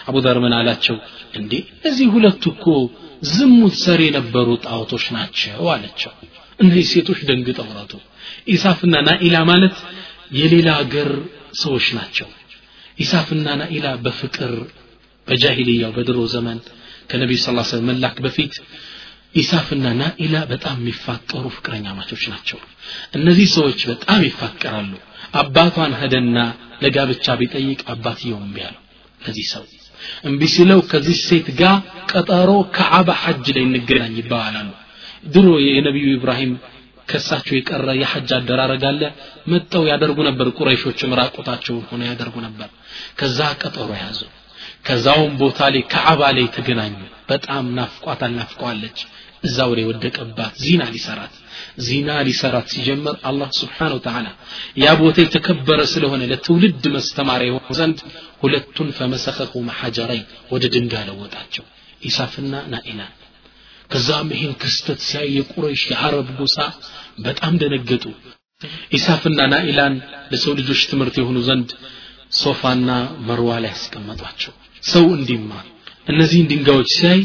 [0.10, 0.98] አቡዘር ምን አላቸው?
[1.40, 2.66] እንዴ እነዚህ ሁለቱ እኮ
[3.30, 6.14] ዝሙት ሰሪ የነበሩ ጣዖቶች ናቸው አለቸው
[6.60, 7.94] እነዚህ ሴቶች ደንግጠው ረቱ
[8.54, 9.76] ኢሳፍና ናኢላ ማለት
[10.40, 11.10] የሌላ ሀገር
[11.62, 12.28] ሰዎች ናቸው።
[12.98, 14.54] ኢሳፍና ናኢላ በፍቅር
[15.28, 16.58] በጃሂልያው በድሮ ዘመን
[17.10, 18.54] ከነቢዩ ስ ሰለም መላክ በፊት
[19.36, 22.60] ኢሳፍና ናኢላ በጣም የሚፋቀሩ ፍቅረኛ ማቾች ናቸው።
[23.18, 24.92] እነዚህ ሰዎች በጣም ይፋቀራሉ
[25.34, 26.38] አባቷን ሄደና
[26.84, 28.82] ለጋብቻ ቢጠይቅ አባትየው እምቢ አለው።
[29.22, 29.64] ለዚህ ሰው
[30.30, 31.76] እምቢ ሲለው ከዚህ ሴት ጋር
[32.12, 34.70] ቀጠሮ ከዓባ ሐጅ ላይ እንገናኝ ይባባላሉ
[35.34, 36.52] ድሮ የነቢዩ ኢብራሂም
[37.10, 39.02] ከሳቸው የቀረ የሐጅ አደራረግ አለ።
[39.52, 42.70] መጠው ያደርጉ ነበር። ቁረይሾችም ራቁታቸውን ሆነ ያደርጉ ነበር።
[43.20, 44.20] ከዛ ቀጠሮ ያዙ
[44.90, 46.96] ከዛውም ቦታ ላይ ከዓባ ላይ ተገናኙ።
[47.30, 49.00] በጣም ናፍቋታል ናፍቀዋለች
[49.44, 51.34] እዛው ላይ ወደቀባት። ዚና ሊሰራት
[51.86, 54.28] ዚና ሊሰራት ሲጀምር አላህ ስብሓን ወተዓላ
[54.78, 58.00] ያ ቦታ የተከበረ ስለሆነ ለትውልድ መስተማሪያ የሆኑ ዘንድ
[58.44, 61.66] ሁለቱን ፈመሰኸሁ መሐጀረይን ወደ ድንጋይ ለወጣቸው።
[62.02, 63.14] ኢሳፍና ናኢላን
[63.92, 66.58] ከዛም ይህን ክስተት ሲያይ የቁረይሽ የአረብ ጎሳ
[67.26, 68.04] በጣም ደነገጡ።
[68.98, 69.96] ኢሳፍና ናኢላን
[70.32, 71.70] ለሰው ልጆች ትምህርት የሆኑ ዘንድ
[72.40, 72.90] ሶፋና
[73.28, 75.66] መርዋ ላይ ያስቀመጧቸው ሰው እንዲማር።
[76.08, 77.22] እነዚህን ድንጋዮች ሲያይ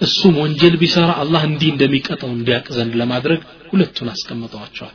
[0.00, 4.94] እሱም ወንጀል ቢሰራ አላህ እንዲህ እንደሚቀጠው እንዲያቅ ዘንድ ለማድረግ ሁለቱን አስቀምጠዋቸዋል።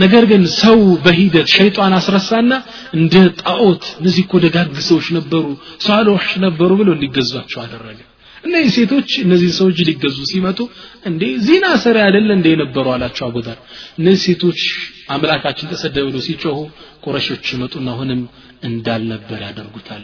[0.00, 2.52] ነገር ግን ሰው በሂደት ሸይጣን አስረሳና
[2.98, 5.44] እንደ ጣዖት እነዚህ እኮ ደጋግ ሰዎች ነበሩ
[5.84, 7.98] ሳሎች ነበሩ ብሎ እንዲገዟቸው አደረገ።
[8.44, 10.58] እነዚህ ሴቶች እነዚህ ሰዎች ሊገዙ ሲመጡ
[11.08, 13.58] እንዴ ዚና ሰሪ አይደለ እንደ የነበሩ አላቸው አቡዘር
[13.98, 14.60] እነዚህ ሴቶች
[15.14, 16.58] አምላካችን ተሰደበ ብሎ ሲጮሁ
[17.04, 18.22] ቁረሾች ይመጡና አሁንም
[18.70, 20.02] እንዳልነበር ያደርጉታል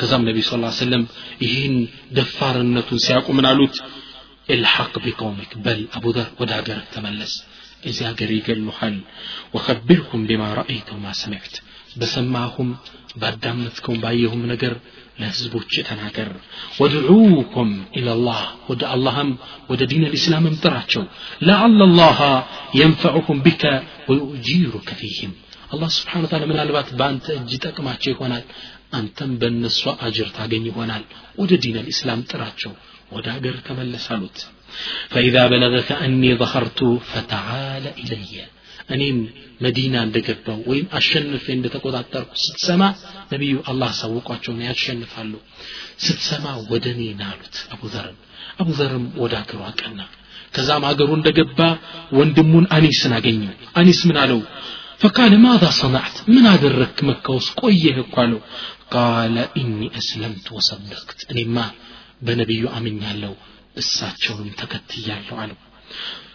[0.00, 0.52] ከዛም ነቢ ስ
[0.84, 1.02] ሰለም
[1.44, 1.74] ይህን
[2.18, 3.76] ደፋርነቱን ሲያውቁ ምን አሉት
[4.50, 7.32] الحق بقومك بل أبو ذر وداقر تملس
[7.88, 8.96] إذا ሀገር ይገሉሃል
[9.54, 11.54] وخبرهم بما رأيت وما سمعت
[12.00, 12.68] በሰማሁም
[13.20, 14.74] ባዳመጥከውም ባየሁም ነገር
[15.20, 16.28] ለህዝቦች ተናገር
[16.80, 19.30] ወድዑኩም ኢላላህ ወደ አላህም
[19.70, 21.02] ወደ ዲን ልእስላምም ጥራቸው
[21.48, 22.20] ለዓለ ላሃ
[22.80, 23.62] የንፈዑኩም ቢከ
[24.10, 25.32] ወዩጂሩከ ፊህም
[25.74, 28.44] አላህ ስብሓን ታላ ምናልባት በአንተ እጅ ጠቅማቸው ይሆናል
[28.97, 31.03] አንተም በእነሷ አጅር ታገኝ ይሆናል።
[31.39, 32.73] ወደ ዲን አልእስላም ጥራቸው
[33.11, 34.37] ወደ ሀገር ተመለስ አሉት።
[35.11, 36.79] ፈኢዛ በለገከ አኒ ዘኸርቱ
[37.11, 38.35] ፈተዓለ ኢለየ
[38.89, 39.17] እኔም
[39.61, 42.83] መዲና እንደገባው ወይም አሸንፌ እንደተቆጣጠርኩ ስትሰማ
[43.31, 45.33] ነቢዩ አላህ ሳውቋቸውን ያሸንፋሉ።
[46.05, 48.17] ስትሰማ ወደ እኔ ና አሉት አቡዘርን
[48.61, 49.99] አቡዘርም ወደ አገሩ አቀና።
[50.53, 51.59] ከዛም አገሩ እንደገባ
[52.17, 54.39] ወንድሙን አኒስን አገኘው። አኒስ ምን አለው?
[54.99, 58.39] فقال ماذا صنعت؟ من أدرك مكة وسقويه قالوا
[58.91, 61.31] قال إني أسلمت وصدقت.
[61.31, 61.71] أني ما
[62.21, 63.35] بنبي أمن يالو
[63.77, 65.53] الساتشون تكتيالو علو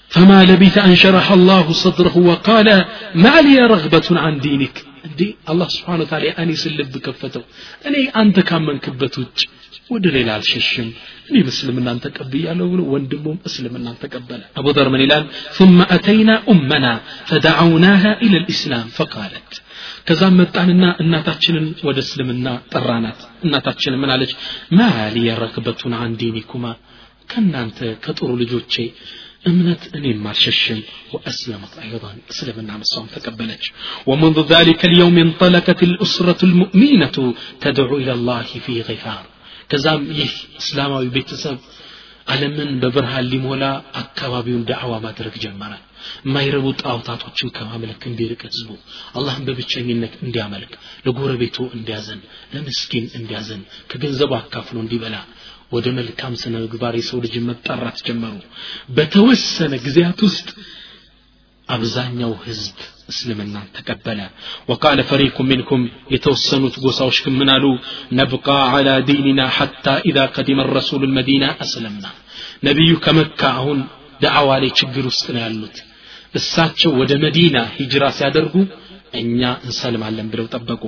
[0.09, 6.03] فما لبث أن شرح الله صدره وقال ما لي رغبة عن دينك؟ دي الله سبحانه
[6.05, 7.43] وتعالى اني سلب كفته
[7.87, 9.38] اني انت كم كبت وج
[9.93, 10.88] ود ليل الششم
[11.29, 12.43] اني بسلم ان انت قبي
[12.93, 15.25] وندموم اسلم ان انت قبل ابو ذر من الان
[15.59, 16.93] ثم أتينا أمنا
[17.29, 19.53] فدعوناها إلى الإسلام فقالت።
[20.09, 23.21] ከዛም መጣንና እናታችንን ወደ من ጠራናት።
[24.79, 25.93] ما لي አለች?
[26.01, 26.73] عن دينكما
[27.31, 28.75] كن أنت ከጥሩ ልጆቼ
[29.46, 30.81] أمنت أني مارششم
[31.12, 32.16] وأسلمت أيضا.
[32.31, 33.62] أسلم النعم الصوم تقبلت.
[34.07, 39.24] ومنذ ذلك اليوم انطلقت الأسرة المؤمنة تدعو إلى الله في غفار.
[39.68, 41.59] كزام يه اسلام بيت سب
[42.28, 45.78] علمن ببرها اللي مولا اكبابيون دعوة ما ترك جمره
[46.24, 48.76] ما يربو طاوطاتوچن كما ملك اندير كتزبو
[49.16, 52.20] اللهم ببتشينك اندي عملك لغور بيتو اندي ازن
[52.55, 55.22] لمسكين اندي ازن كغنزبو اكافلو اندي بلا
[55.72, 58.35] ወደ መልካም ስነ ምግባር የሰው ልጅ መጠራት ጀመሩ።
[58.96, 60.48] በተወሰነ ጊዜያት ውስጥ
[61.68, 62.76] አብዛኛው ህዝብ
[63.08, 64.20] እስልምናን ተቀበለ።
[64.70, 65.82] ወቃለ ፈሪቁ ሚንኩም
[66.14, 67.64] የተወሰኑት ጎሳዎች ግን ምን አሉ?
[68.18, 72.06] ነብቃ አላ ዲኒና ሐታ ኢዛ ቀዲመ ረሱሉ ልመዲና አስለምና።
[72.68, 73.78] ነቢዩ ከመካ አሁን
[74.20, 75.76] ደዓዋ ላይ ችግር ውስጥ ነው ያሉት።
[76.35, 78.54] እሳቸው ወደ መዲና ሂጅራ ሲያደርጉ
[79.19, 80.84] እኛ እንሰልማለን ብለው ጠበቁ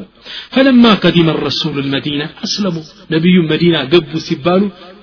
[0.53, 2.75] ፈለማ ቀዲመ ረሱሉ ልመዲና አስለሙ
[3.13, 4.61] ነቢዩ መዲና ገቡ ሲባሉ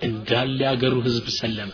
[0.09, 1.71] እንዳለ ያገሩ ህዝብ ሰለመ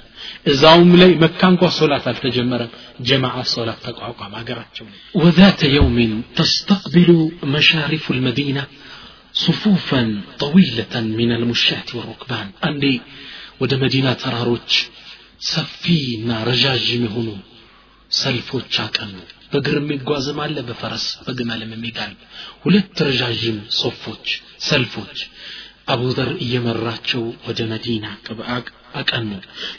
[0.52, 2.72] እዛውም ላይ መካ እንኳ ሶላት አልተጀመረም
[3.08, 5.98] ጀማዓ ሶላት ተቋቋም ሀገራቸው ላይ وذات يوم
[6.38, 7.10] تستقبل
[7.54, 8.62] مشارف المدينة
[9.44, 10.02] صفوفا
[10.44, 12.94] طويلة من المشاة والركبان عندي
[13.62, 14.70] ወደ መዲና ተራሮች
[15.52, 17.28] ሰፊና ረዣዥም የሆኑ
[18.10, 19.12] ሰልፎች አቀኑ
[19.52, 22.20] በእግር የሚጓዝም አለ በፈረስ በግመልም የሚጋልብ
[22.64, 24.26] ሁለት ረዣዥም ሶፎች
[24.68, 25.18] ሰልፎች
[25.94, 28.04] አቡዘር እየመራቸው ወደ መዲና
[29.00, 29.30] አቀኑ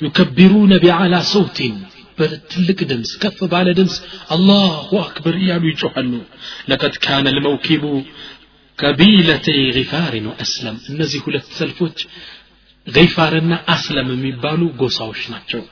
[0.05, 1.75] ዩከቢሩነ ቢዓላ ሰውቲን
[2.17, 3.95] በትልቅ ድምፅ ከፍ ባለ ድምፅ
[4.35, 6.11] አላሁ አክበር እያሉ ይጮኋሉ
[6.69, 7.83] ለቀድ ካነ ልመውኪቡ
[8.79, 11.97] ቀቢለተይ ጊፋሪን ወአስለም እነዚህ ሁለት ሰልፎች
[12.88, 15.62] ገይፋርና አስለም የሚባሉ ጎሳዎች ናቸው።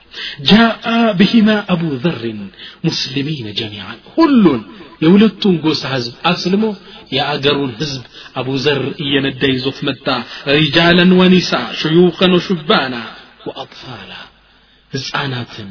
[0.48, 0.86] ጃአ
[1.18, 2.40] ብሂማ አቡ ዘርን
[2.86, 4.60] ሙስሊሚን ጀሚዓን። ሁሉን
[5.02, 6.64] የሁለቱን ጎሳ ህዝብ አስልሞ
[7.16, 8.02] የአገሩን ህዝብ
[8.40, 10.06] አቡ ዘር እየነዳ ይዞት መጣ።
[10.54, 11.50] ሪጃለን ወኒሳ
[11.80, 12.94] ሽዩኸን ወሹባና
[13.48, 14.12] ወአጥፋላ።
[14.92, 15.70] ህፃናትን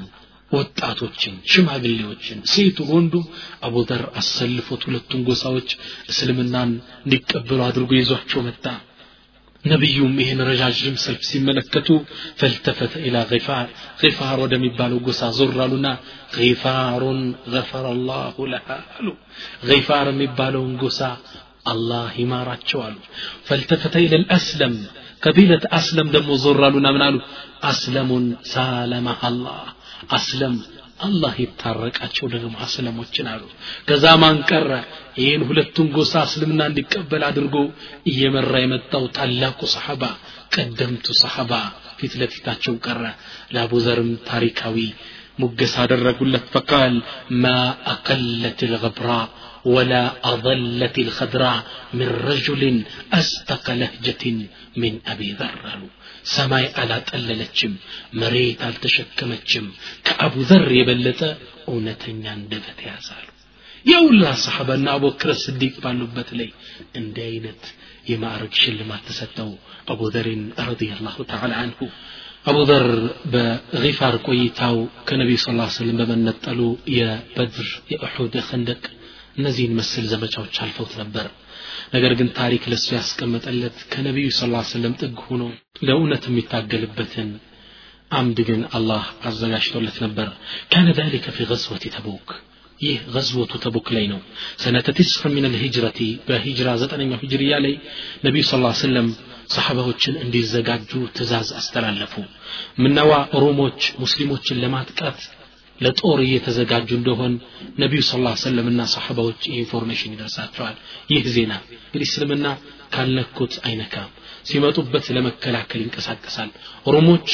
[0.52, 3.14] ወጣቶችን ሽማግሌዎችን ሴቱን ወንዱ
[3.68, 5.70] አቡዘር አሰልፎት ሁለቱን ጎሳዎች
[6.12, 6.72] እስልምናን
[7.06, 8.66] እንዲቀበሉ አድርጎ ይዟቸው መጣ
[9.65, 11.89] ነቢዩም ይህን ረዣዥም ሰልፍ ሲመለከቱ
[12.41, 13.67] ፈልተፈተ ኢላ ፋር
[14.19, 15.89] ፋር ወደሚባለው ጎሳ ዞር አሉና
[16.63, 17.21] ፋሩን
[17.55, 19.09] ገፈረ ላሁ ለሃ አሉ
[19.89, 21.01] ፋር የሚባለውን ጎሳ
[21.73, 22.97] አላህ ይማራቸው አሉ
[23.49, 24.75] ፈልተፈተ ኢለ ልአስለም
[25.23, 27.17] ቀቢለት አስለም ደግሞ ዞር አሉና ምን አሉ
[27.71, 29.61] አስለሙን ሳለመህ አላህ
[30.19, 30.55] አስለም
[31.07, 33.45] አላህ ይታረቃቸው ደግሞ አስለሞችን አሉ
[33.89, 34.71] ከዛ ማን ቀረ
[35.21, 37.57] ይህን ሁለቱን ጎሳ እስልምና እንዲቀበል አድርጎ
[38.13, 40.03] እየመራ የመጣው ታላቁ ሰሐባ
[40.57, 41.53] ቀደምቱ ሰሐባ
[42.01, 43.03] ፊት ለፊታቸው ቀረ
[43.55, 44.77] ለአቡዘርም ታሪካዊ
[45.43, 46.97] ሙገሳ አደረጉለት ፈቃል
[47.45, 47.55] ማ
[47.95, 49.11] አቀለት ልገብራ
[49.75, 51.59] ولا أضلت الخضراء
[51.95, 52.63] من رجل
[53.13, 54.25] أستق لهجة
[54.77, 55.65] من أبي ذر
[56.34, 57.74] ሰማይ አላጠለለችም
[58.22, 59.66] መሬት አልተሸከመችም።
[60.08, 61.22] ከአቡ ዘር የበለጠ
[61.70, 63.28] እውነተኛ እንደበት ያዛሉ።
[63.86, 66.50] የውላ ሰሓባና አቡበክር ስዲቅ ባሉበት ላይ
[67.00, 67.64] እንዲህ አይነት
[68.12, 69.52] የማዕረግ ሽልማት ተሰጠው።
[69.92, 71.80] አቡ ዘርን ረዲየላሁ ተዓላ አንሁ።
[72.46, 72.86] አቡ ዘር
[73.34, 76.60] በጊፋር ቆይታው ከነቢዩ ስ ስለም በመነጠሉ
[76.98, 78.84] የበድር የእሑድ የኸንደቅ
[79.38, 81.28] እነዚህን መሰል ዘመቻዎች አልፈውት ነበር
[81.95, 85.43] ነገር ግን ታሪክ ለሱ ያስቀመጠለት ከነቢዩ ስ ስለም ጥግ ሆኖ
[85.87, 87.31] ለእውነት የሚታገልበትን
[88.19, 90.29] አምድ ግን አላህ አዘጋጅቶለት ነበር
[90.73, 92.29] ካነ ذلك في غزوة ተቡክ
[92.81, 94.21] ይህ ገዝወቱ ተቡክ ላይ ነው
[94.63, 97.75] ሰነተ ትስዕ ምን ልሂጅረቲ በሂጅራ ዘጠነኛው ሂጅርያ ላይ
[98.27, 99.09] ነቢዩ ስ ሰለም
[99.55, 102.15] ሰሓባዎችን እንዲዘጋጁ ትእዛዝ አስተላለፉ
[102.83, 105.19] ምነዋ ሮሞች ሙስሊሞችን ለማጥቃት
[105.79, 107.35] ለጦር እየተዘጋጁ እንደሆን
[107.83, 110.75] ነቢዩ ስ ላ ሰለምና ሰሓባዎች ኢንፎርሜሽን ይደርሳቸዋል
[111.13, 111.53] ይህ ዜና
[111.85, 112.47] እንግዲህ እስልምና
[112.95, 114.11] ካልነኩት አይነካም
[114.49, 116.51] ሲመጡበት ለመከላከል ይንቀሳቀሳል
[116.95, 117.29] ሮሞች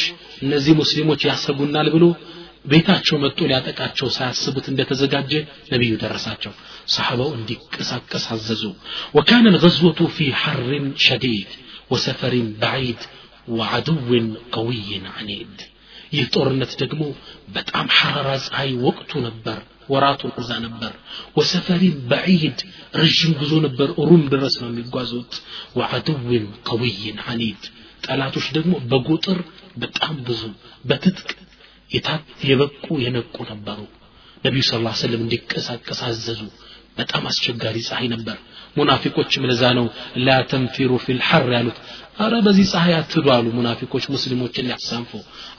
[0.44, 2.04] እነዚህ ሙስሊሞች ያሰጉናል ብሎ
[2.64, 5.32] ቤታቸው መጥቶ ሊያጠቃቸው ሳያስቡት እንደተዘጋጀ
[5.72, 6.52] ነቢዩ ደረሳቸው
[6.94, 8.62] ሰሓባው እንዲንቀሳቀስ አዘዙ
[9.16, 11.50] ወካነ ልገዝወቱ ፊ ሐርን ሸዲድ
[11.92, 13.02] ወሰፈሪን በዒድ
[13.58, 15.56] ወዐድውን ቀውይን ዐኒድ
[16.11, 17.03] ይህ ጦርነት ደግሞ
[17.55, 20.91] በጣም ሐራራ ፀሐይ ወቅቱ ነበር ወራቱ እዛ ነበር።
[21.37, 22.59] ወሰፈሪን በዒድ
[22.95, 25.33] ረዥም ጉዞ ነበር ሩም ድረስ ነው የሚጓዙት።
[25.77, 27.63] ወዐድውን ቀውይን ዐኒድ
[28.05, 29.39] ጠላቶች ደግሞ በቁጥር
[29.77, 30.41] በጣም ብዙ
[30.85, 31.29] በትጥቅ
[32.49, 33.79] የበቁ የነቁ ነበሩ።
[34.43, 34.71] ነቢዩ ስ
[35.01, 36.41] ሰለም እንዲቀሳቀስ አዘዙ።
[36.97, 38.37] በጣም አስቸጋሪ ፀሐይ ነበር
[38.76, 39.86] ሙናፊቆችም ለዛ ነው
[40.26, 41.78] ላ ተንፊሩ ፊ ልሐር ያሉት
[42.24, 45.10] አረ በዚህ ፀሐይ አትዱ አሉ ሙናፊቆች ሙስሊሞችን ሊያሳንፉ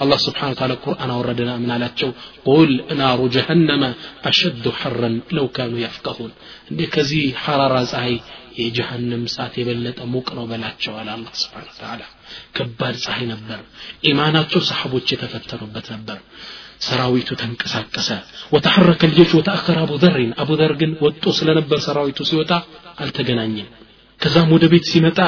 [0.03, 2.09] አላህ ስብሓን ታላ ቁርአን አወረደና ምን አላቸው
[2.47, 3.83] ቁል ናሩ ጀሀነመ
[4.29, 6.31] አሸዱ ሐረን ለው ካኑ ያፍቀሁን
[6.71, 8.15] እንዴ ከዚህ ሐራራ ፀሐይ
[8.61, 12.03] የጀሃንም ሰዓት የበለጠ ሙቅ ነው በላቸዋል አላህ ስብሓን ተዓላ
[12.57, 13.59] ከባድ ፀሐይ ነበር
[14.11, 16.19] ኢማናቸው ሰሓቦች የተፈተኑበት ነበር
[16.87, 18.09] ሰራዊቱ ተንቀሳቀሰ
[18.53, 22.51] ወተሐረከ ልጆች ወተአኸረ አቡ ዘርን አቡ ዘር ግን ወጦ ስለነበር ሰራዊቱ ሲወጣ
[22.98, 23.68] አልተገናኘም
[24.20, 25.18] ከዛም ወደ ቤት ሲመጣ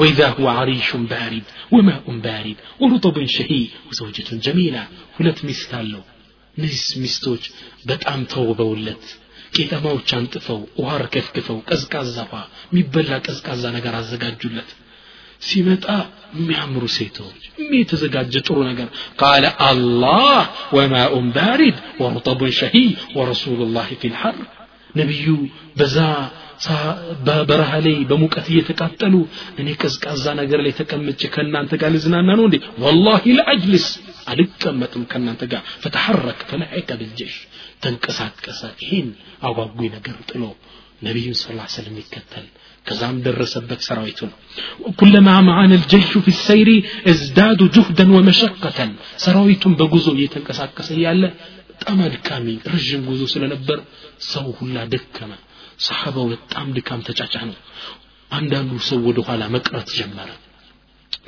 [0.00, 3.50] ወኢዛ ሁወ አሪሹን ባሪድ ወማኡን ባሪድ ወሩጡብን ሸሂ
[3.88, 4.76] ወዘውጀቱን ጀሚላ
[5.16, 6.02] ሁለት ሚስት አለው
[6.56, 7.42] እነዚህ ሚስቶች
[7.90, 9.04] በጣም ተውበውለት
[9.56, 14.70] ቄጠማዎች አንጥፈው ውሃ ረከፍክፈው ቀዝቃዛ ውሃ የሚበላ ቀዝቃዛ ነገር አዘጋጁለት
[15.42, 15.86] ሲመጣ
[16.36, 17.40] የሚያምሩ ሴቶች
[17.76, 18.88] የተዘጋጀ ጥሩ ነገር
[19.22, 20.42] ቃለ አላህ
[20.76, 22.76] ወማኡን ባሪድ ወሩጠቡን ሸሂ
[23.16, 24.36] ወረሱሉ ላህ ፊ ልሐር
[24.94, 25.26] ነቢዩ
[25.78, 25.96] በዛ
[27.27, 29.15] በበረሃ ላይ በሙቀት እየተቃጠሉ
[29.61, 33.87] እኔ ቀዝቃዛ ነገር ላይ ተቀምጬ ከእናንተ ጋር ልዝናና ነው እንዴ ወላሂ ለአጅልስ
[34.33, 37.35] አልቀመጥም ከእናንተ ጋር ፈተሐረክ ፈለዐከ ብልጀሽ
[37.83, 39.09] ተንቀሳቀሰ ይህን
[39.49, 40.43] አጓጉኝ ነገር ጥሎ
[41.07, 41.43] ነቢዩን ስ
[41.75, 42.45] ሰለም ይከተል
[42.85, 44.37] ከዛም ደረሰበት ሰራዊቱ ነው
[44.99, 46.69] ኩለማ መዓነ ልጀይሹ ፊ ሰይሪ
[47.11, 48.91] እዝዳዱ ጁህደን ወመሸቀተን
[49.25, 51.23] ሰራዊቱን በጉዞ እየተንቀሳቀሰ እያለ
[51.71, 53.79] በጣም አድካሚ ረዥም ጉዞ ስለነበር
[54.31, 55.31] ሰው ሁላ ደከመ
[55.87, 57.57] ሰሓባው በጣም ድካም ተጫጫ ነው
[58.31, 60.29] አንዳንዱ ሰው ወደ ኋላ መቅረት ጀመረ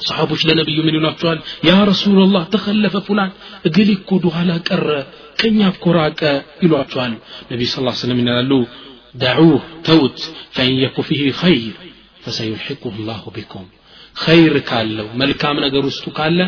[0.07, 3.31] ሰሓቦች ለነቢዩ ምን ይሏቸዋል ያ ረሱላላህ ተኸለፈ ፉላን
[3.69, 4.87] እገሌ እኮ ወደ ኋላ ቀረ
[5.41, 6.21] ከኛ እኮ ራቀ
[6.65, 7.13] ይሏቸዋል
[7.51, 8.51] ነቢዩ ስ ስለም ይላሉ
[9.15, 10.19] دعوه توت
[10.51, 11.73] فإن يك فيه خير
[12.23, 13.65] فسيلحقه الله بكم
[14.25, 16.39] خير ካለው መልካም ነገር ውስጡ ካለ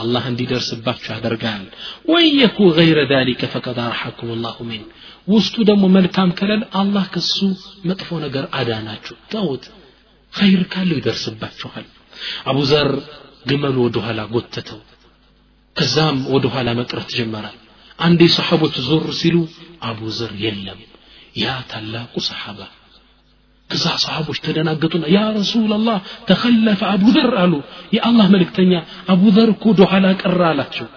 [0.00, 1.64] አላህ እንዲደርስባችሁ ያደርጋል
[2.12, 4.86] ወየኩ ገይረ ذلك فقد أرحكم الله منه
[5.27, 7.37] ውስጡ ደግሞ መልካም ከለል አላህ ከሱ
[7.89, 9.65] መጥፎ ነገር አዳናችሁ። ተውት
[10.33, 11.85] ኸይር ካለው ይደርስባችኋል።
[12.49, 12.89] አቡ ዘር
[13.49, 14.79] ግመሉ ወደ ኋላ ጎተተው
[15.75, 17.45] ከዛም ወደ ኋላ መቅረት ጀመረ።
[17.99, 19.37] አንዴ ሰሓቦች ዞር ሲሉ
[19.87, 20.79] አቡ ዘር የለም
[21.35, 22.59] ያ ታላቁ ሰሓባ።
[23.69, 25.97] ከዛ ሰሓቦች ተደናገጡና ያ ረሱላላህ
[26.29, 27.53] ተኸለፈ አቡ ዘር አሉ።
[27.95, 28.71] የአላህ መልእክተኛ
[29.13, 30.87] አቡ ዘር እኮ ወደኋላ ቀረ አላቸው።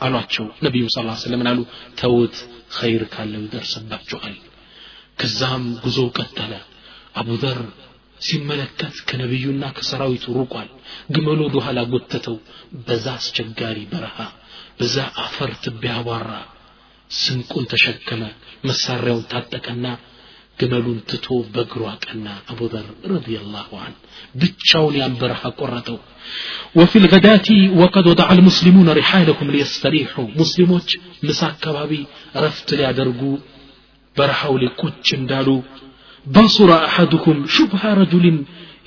[0.00, 1.60] አሏቸው ነቢዩ ስ ሰለም አሉ?
[2.00, 2.36] ተውት
[2.70, 4.36] ኸይር ካለው ይደርስባችኋል
[5.20, 6.52] ከዛም ጉዞ ቀጠለ።
[7.20, 7.60] አቡ ዘር
[8.20, 10.68] ሲመለከት ከነቢዩና ከሰራዊቱ ሩቋል።
[11.14, 12.36] ግመሉ ወደ ኋላ ጎተተው።
[12.86, 14.16] በዛ አስቸጋሪ በረሃ
[14.80, 16.30] በዛ አፈር ትቢያ አቧራ።
[17.10, 18.22] ስንቁን ተሸከመ።
[18.64, 19.86] መሳሪያውን ታጠቀና
[20.60, 23.94] ግመሉን ትቶ በእግሩ አቀና አቡዘር ረዲየላሁ አን
[24.40, 25.98] ብቻውን ያን በረሃ ቆረጠው
[26.78, 27.48] ወፊ ልገዳቲ
[27.80, 30.88] ወቀድ ወደዐ ልሙስሊሙነ ሪሓለኩም ሊየስተሪሑ ሙስሊሞች
[31.28, 31.92] ምሳ አካባቢ
[32.44, 33.20] ረፍት ሊያደርጉ
[34.16, 35.48] በረሃው ላይ ቁጭ እንዳሉ
[36.26, 38.38] በሱረ አሐድኩም ሹብሃ ረጁልን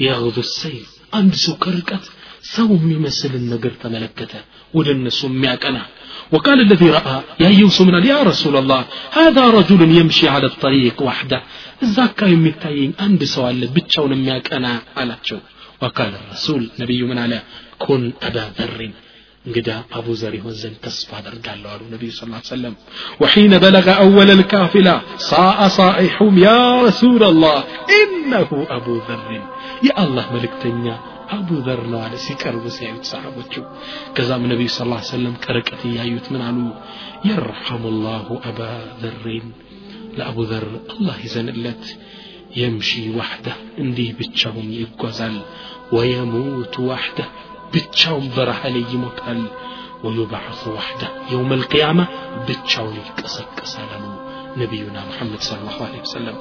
[0.05, 2.05] የغዙ ሰይፍ አንድ ሰው ከርቀት
[2.54, 4.34] ሰው የሚመስልን ነገር ተመለከተ
[4.78, 5.78] ወደ እነሱ የሚያቀና
[6.34, 11.40] وقال الذي رأى يا يوسف من يا رسول الله هذا رجل يمشي على الطريق وحده
[11.84, 15.38] الزاك يمتاين عند سؤال بتشون مياك أنا على شو
[15.82, 17.38] وقال الرسول نبي من على
[17.78, 18.80] كن أبا ذر
[19.48, 22.22] እንግዲህ አቡ ዘር ይሆን ዘንድ ተስፋ አደርጋለሁ አሉ ነቢዩ ስ
[22.54, 22.74] ሰለም
[23.22, 24.94] وحين بلغ أول الكافلة
[25.32, 27.58] صاء صائحهم يا رسول الله
[28.00, 29.30] إنه أبو ذر
[29.88, 30.26] يا الله
[31.35, 33.53] አቡዘር ለዋለ ሲቀርቡ ሲያዩት ሰሓቦቹ
[34.15, 34.79] ከዛም ነቢዩ ስ
[35.13, 36.59] ሰለም ከርቀት እያዩት ምን አሉ
[37.29, 38.59] የርሐሙ ላሁ አባ
[39.03, 39.47] ዘሬን
[40.19, 40.65] ለአቡ ዘር
[40.95, 41.83] አላህ ይዘንለት
[42.61, 43.47] የምሺ ዋሕደ
[43.83, 45.37] እንዲህ ብቻውን ይጓዛል
[45.97, 47.19] ወየሙቱ ዋሕደ
[47.75, 49.41] ብቻውን በረሃ ላይ ይሞታል
[50.05, 52.05] ويبعث وحده يوم القيامة
[52.45, 53.95] بتشاون يتقسقس على
[54.61, 56.35] نبينا محمد صلى الله عليه وسلم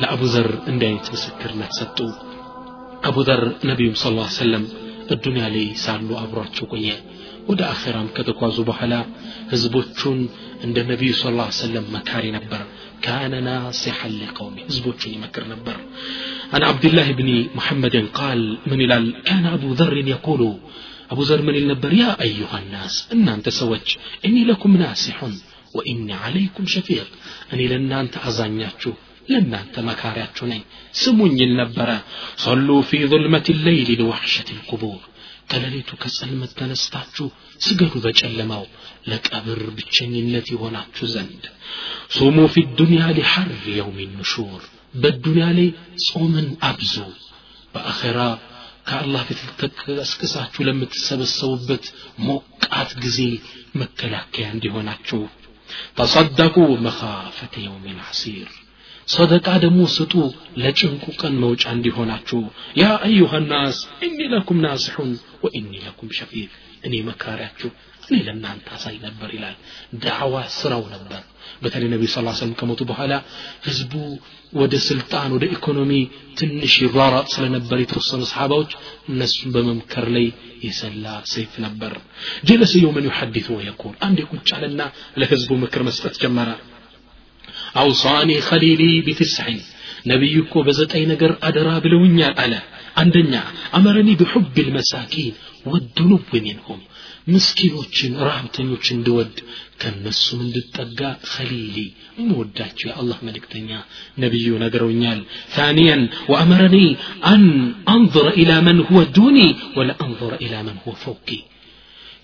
[0.00, 2.08] لأبو ذر إن دايت مسكر لا تسطو
[3.08, 3.40] አቡዘር
[3.70, 4.64] ነቢዩም ስለ ላ ሰለም
[5.08, 6.88] በዱንያ ላይ ሳሉ አብሯቸው ቆየ
[7.50, 8.94] ወደ አኼራም ከተጓዙ በኋላ
[9.52, 10.18] ህዝቦቹን
[10.66, 12.62] እንደ ነቢዩ ስ ላ ሰለም መካሪ ነበር
[13.04, 15.76] ካነ ናሲሐን ሊቀውሚ ህዝቦቹን ይመክር ነበር
[16.56, 18.40] አን አብድላህ ብኒ ሙሐመድን ቃል
[18.70, 20.42] ምን ይላል ካነ አቡ ዘርን የቁሉ
[21.12, 23.88] አቡ ዘር ምን ይል ነበር ያ አዩሃ ናስ እናንተ ሰዎች
[24.28, 25.34] እኒ ለኩም ናሲሑን
[25.78, 27.06] ወኢኒ ዓለይኩም ሸፊቅ
[27.52, 28.92] እኔ ለእናንተ አዛኛችሁ
[29.28, 30.62] لما انت مكاريات شنين
[30.92, 32.04] سموني النبرة
[32.36, 35.00] صلوا في ظلمة الليل لوحشة القبور
[35.48, 38.66] تلليتو كسل متنستاتشو سجدوا بجلماو
[39.06, 41.42] لك أبر بتشني التي هناك زند
[42.08, 44.62] صوموا في الدنيا لحر يوم النشور
[44.94, 47.10] بالدنيا لي صوما أبزو
[47.74, 48.38] بأخرا
[48.86, 53.38] كالله في تلتك أسكساتشو لما تسب السوبت موك أتقزي
[53.74, 55.14] مكلاكي عندي هناك
[55.96, 58.48] تصدقوا مخافة يوم العسير
[59.06, 62.42] صدق عدم وسطو لجنكو كان موج عندي هناتشو
[62.76, 65.00] يا أيها الناس إني لكم ناصح
[65.42, 66.48] وإني لكم شفيع
[66.86, 67.68] إني مكاراتشو
[68.12, 69.54] أني لن نعم نبر إلى
[69.92, 71.22] دعوة سراو نبر.
[71.62, 73.22] مثل النبي صلى الله عليه وسلم كما تبه على
[73.64, 74.18] هزبو
[74.52, 78.68] ودى سلطان ودى إيكونومي تنشي ضارة سلا نبر يترسل أصحابه
[79.08, 80.32] الناس بممكر لي
[80.64, 81.98] يسلا سيف نبر.
[82.44, 86.56] جلس يوما يحدث ويقول أم يكون لنا لهزبو مكر مستت جمرا
[87.76, 89.46] أوصاني خليلي بتسع.
[90.06, 92.60] نبيك وبزت أي نجر أدرى بلوني على
[92.96, 93.42] عندنا
[93.74, 95.32] أمرني بحب المساكين
[95.66, 96.80] والذنوب منهم.
[97.28, 99.40] مسكين وشن رحمتين وشن دود.
[99.78, 101.88] كان نسو من دتقا خليلي.
[102.18, 103.80] مودات يا الله ملك تنيا
[104.18, 105.20] نبيو نقر ونيال
[105.56, 107.42] ثانيا وأمرني أن
[107.88, 111.40] أنظر إلى من هو دوني ولا أنظر إلى من هو فوقي.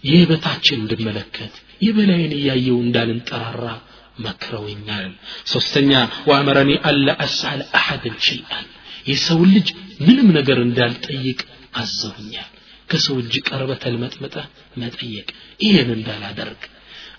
[0.04, 3.80] يبتعش اندب ملكات يبلين إياه يوندان انترارا
[4.18, 5.10] መክረውኛል።
[5.46, 5.92] ሶስተኛ
[6.28, 8.66] ወአመረኒ አላ አስአል አሐድን ሸይአን
[9.06, 9.68] የሰው ልጅ
[10.06, 11.40] ምንም ነገር እንዳልጠይቅ
[11.76, 12.48] አዘውኛል።
[12.88, 14.34] ከሰው እጅ ቀርበ ተልመጥመጠ
[14.76, 15.28] መጠየቅ
[15.60, 16.62] ይህን እንዳላደርግ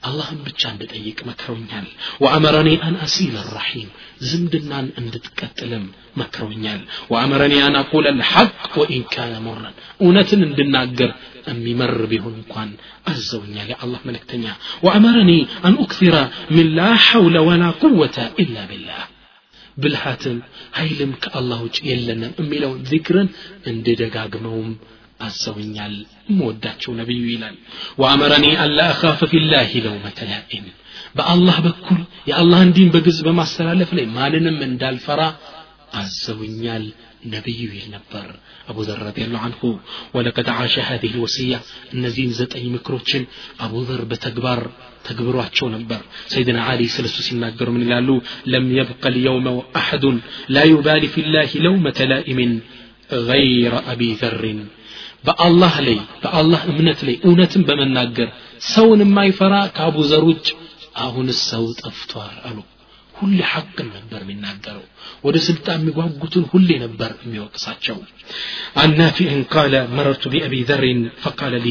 [0.02, 1.87] አላህን ብቻ እንድጠይቅ መክረውኛል
[2.24, 3.88] ወአመረኒ አን አሲል ራሒም
[4.28, 5.84] ዝምድናን እንድትቀጥልም
[6.20, 6.80] መክረውኛል
[7.12, 11.11] ወአመረኒ አን አቁል አልሐቅ ወኢን ካነ ሙረን እውነትን እንድናገር
[11.50, 12.70] የሚመር ቢሆን እንኳን
[13.11, 14.46] አዘውኛል የአላህ መልእክተኛ
[14.87, 15.32] ወአመረኒ
[15.68, 16.16] አን ኡክሲረ
[16.56, 19.04] ምን ላ ሐውለ ወላ ቁወተ ኢላ ቢላህ
[19.76, 20.38] ብልሃትም
[20.78, 23.28] ኃይልም ከአላህ ውጭ የለንም የሚለውን ዚክርን
[23.72, 24.70] እንድደጋግመውም
[25.26, 25.94] አዘውኛል
[26.30, 27.56] እምወዳቸው ነቢዩ ይላል
[28.00, 30.66] ወአመረኒ አላ አኻፈ ፊላህ ለውመተ ላኢም
[31.18, 35.22] በአላህ በኩል የአላህን ዲን በግዝ በማስተላለፍ ላይ ማንንም እንዳልፈራ
[36.00, 36.84] አዘውኛል
[37.32, 38.26] ነቢዩ ይል ነበር
[38.70, 39.61] አቡ ዘር ረዲየላሁ አንሁ
[40.16, 41.54] ወለቀድ ዓሸ ሀዚህ ልወስያ
[41.94, 43.22] እነዚህን ዘጠኝ ምክሮችን
[43.64, 44.61] አቡ ዘር በተግባር
[45.08, 46.00] ተግብሯቸው ነበር
[46.32, 48.08] ሰይድና አሊ ስለሱ ሲናገሩ ምን ይላሉ
[48.54, 49.48] ለም የብቀ ልየውመ
[49.80, 50.16] አሐዱን
[50.56, 52.52] ላ ዩባሊ ፊላህ ለውመተ ላኢምን
[53.28, 54.61] ገይረ አቢ ዘርን
[55.24, 58.28] በአላህ ላይ በአላህ እምነት ላይ እውነትን በመናገር
[58.68, 60.48] ሰውን የማይፈራ ከአቡ ዘር ውጭ
[61.02, 62.58] አሁንስ ሰው ጠፍቷል አሉ
[63.14, 64.84] ሁሌ ሐቅን ነበር የሚናገረው
[65.26, 67.96] ወደ ስልጣን የሚጓጉትን ሁሌ ነበር የሚወቅሳቸው
[68.82, 71.70] አናፊዕን ቃለ መረርቱ ቢአቢ ዘርን ፈቃለ ሊ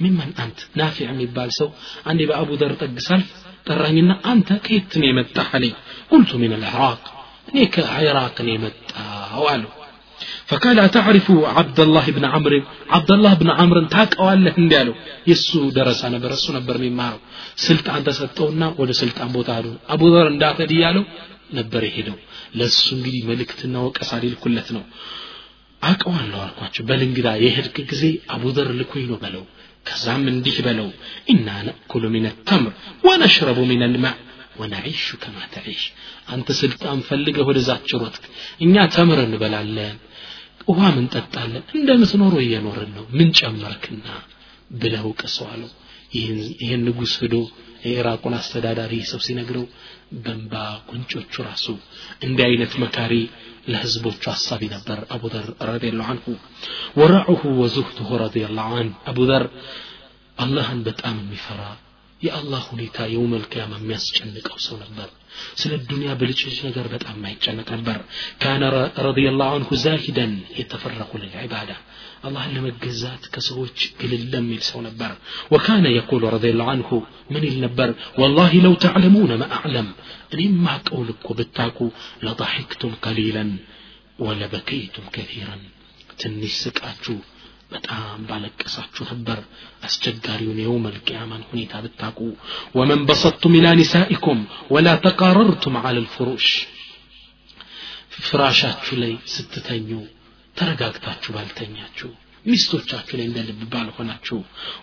[0.00, 1.68] ሚመን አንት ናፊዕ የሚባል ሰው
[2.10, 3.30] አንዴ በአቡ ዘር ጠግ ሳልፍ
[3.66, 5.72] ጠራኝና አንተ ከየት ነው የመጣህ አለኝ
[6.10, 7.02] ቁልቱ ምን ልዕራቅ
[7.50, 9.72] እኔ ከኢራቅ ነው የመጣው አለው
[10.49, 11.27] ፈቃል አታዕሪፉ
[11.59, 12.53] አብደላህ ብን አምር
[12.97, 14.95] አብደላህ ብን አምርን ታቀዋለህ እንዲ ያለው
[15.29, 17.21] የእሱ ደረሳ ነበር እሱ ነበር የሚማረው።
[17.65, 19.65] ስልጣን ተሰጠውና ወደ ስልጣን ቦታ አሉ
[19.95, 21.05] አቡዘር እንዳተድ እያለው
[21.53, 22.17] ነበር የሄደው።
[22.59, 24.83] ለእሱ እንግዲህ መልእክትና ወቀሳ ሊልኩለት ነው።
[25.81, 28.03] አቀዋለሁ አልኳቸው። በል እንግዳ የሄድክ ጊዜ
[28.35, 29.43] አቡዘር ልኩኝ ነው በለው።
[29.87, 30.89] ከዛም እንዲህ በለው።
[31.31, 34.15] ኢና ነእኩሉ ምን ተምር ወነሽረቡ ምን ልማዕ
[34.59, 35.83] ወነዒሹ ከማ ተዒሽ።
[36.27, 38.23] አንተ ስልጣን ፈልገህ ወደዛች ሮጥክ።
[38.61, 39.95] እኛ ተምር እንበላለን።
[40.67, 44.07] ውሃ ምን ጠጣለን እንደምትኖረው እየኖርን ነው። ምን ጨመርክና
[44.73, 45.71] ብለው ቅሰዋለው
[46.59, 47.35] ይህን ንጉሥ ሂዶ
[47.83, 49.65] የኢራቁን አስተዳዳሪ ሰው ሲነግረው
[50.25, 50.53] በንባ
[50.89, 51.65] ጉንጮቹ ራሱ
[52.25, 53.13] እንዲህ አይነት መካሪ
[53.71, 56.25] ለህዝቦቹ አሳቢ ነበር። አቡ ዘር ረዲየላሁ አንሁ
[56.99, 59.45] ወረዑሁ ወዙህቱሁ ረዲየላሁ አንሁ። አቡ ዘር
[60.37, 61.61] አላህን በጣም የሚፈራ
[62.21, 65.09] የአላህ ሁኔታ የውመል ቅያማ የሚያስጨንቀው ሰው ነበር
[65.61, 67.97] ስለ ዱንያ ብልጭልጭ ነገር በጣም ማይጨነቅ ነበር
[68.43, 68.63] ካነ
[69.07, 71.71] ረዲየላሁ አንሁ ዛሂደን የተፈረቁ ልልዕባዳ
[72.27, 75.11] አላህን ለመገዛት ከሰዎች ግልል ለሚል ሰው ነበር
[75.53, 76.89] ወካነ የቁሉ ረዲየላሁ አንሁ
[77.33, 77.89] ምን ይል ነበር
[78.21, 79.89] ወላሂ ለው ተዕለሙነ ማ አዕለም
[80.35, 81.79] እኔም ማቀውል እኮ ብታቁ
[82.27, 83.51] ለضحክቱም ቀሊለን
[84.25, 85.55] ወለበከይቱም ከثيرا
[86.21, 87.15] ትንሽ ስቃችሁ
[87.72, 89.38] በጣም ባለቀሳችሁ ነበር
[89.86, 92.18] አስቸጋሪውን የውም አልቅያማን ሁኔታ ብታቁ
[92.78, 94.40] ወመን በሰጥቱም ኢላ ኒሳኢኩም
[94.74, 96.46] ወላ ተቃረርቱም አለ ልፍሩሽ
[98.22, 99.90] ፍራሻችሁ ላይ ስትተኙ
[100.56, 102.10] ተረጋግታችሁ ባልተኛችሁ
[102.44, 104.38] ሚስቶቻችሁ ላይ እንደ ልብ ባልሆናችሁ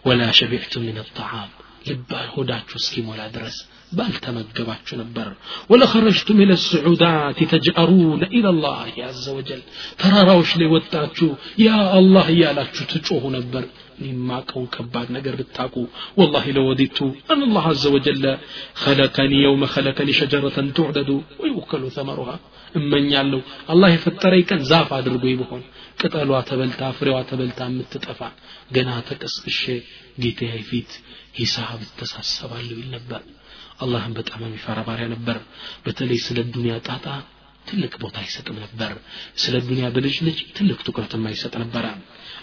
[0.08, 1.50] ወላ ሸቢዕቱም ምን ጣዓም
[1.89, 3.58] ልባ ሆዳችሁ እስኪሞላ ድረስ
[3.98, 5.28] ባልተመገባችሁ ነበር
[5.72, 8.78] ወለኸረጅቱም ኢለ ስዑዳት ተጅአሩነ ኢለላህ
[9.08, 9.62] አዘ ወጀል
[10.02, 11.30] ተራራዎች ላይ ወጣችሁ
[11.66, 11.70] ያ
[12.00, 13.66] አላህ እያላችሁ ትጮሁ ነበር
[14.06, 15.76] የማቀውን ከባድ ነገር ብታቁ
[16.20, 16.98] ወላሂ ለወዲቱ
[17.34, 18.26] አን አላህ አዘ ወጀለ
[18.82, 21.12] ኸለቀኒ የውመ ኸለቀኒ ሸጀረተን ቱዕደዱ
[21.43, 22.32] ወይውከሉ ተመሩሃ
[22.76, 23.39] እመኛለሁ
[23.74, 25.64] አላህ የፈጠረኝ ቀን ዛፍ አድርጎ ይብሆን
[26.02, 28.20] ቅጠሏ ተበልታ ፍሬዋ ተበልታ የምትጠፋ
[28.76, 29.64] ገና ተቀስቅሼ
[30.24, 30.91] ጌታዬ ፊት
[31.39, 33.22] ሂሳብ እተሳሰባለሁ ይል ነበር
[33.84, 35.38] አላህን በጣም የሚፈራ ባሪያ ነበር
[35.86, 37.06] በተለይ ስለ ዱንያ ጣጣ
[37.66, 38.91] ትልቅ ቦታ አይሰጥም ነበር
[39.43, 41.86] ስለ ዱንያ ብልጅ ልጅ ትልቅ ትኩረት የማይሰጥ ነበረ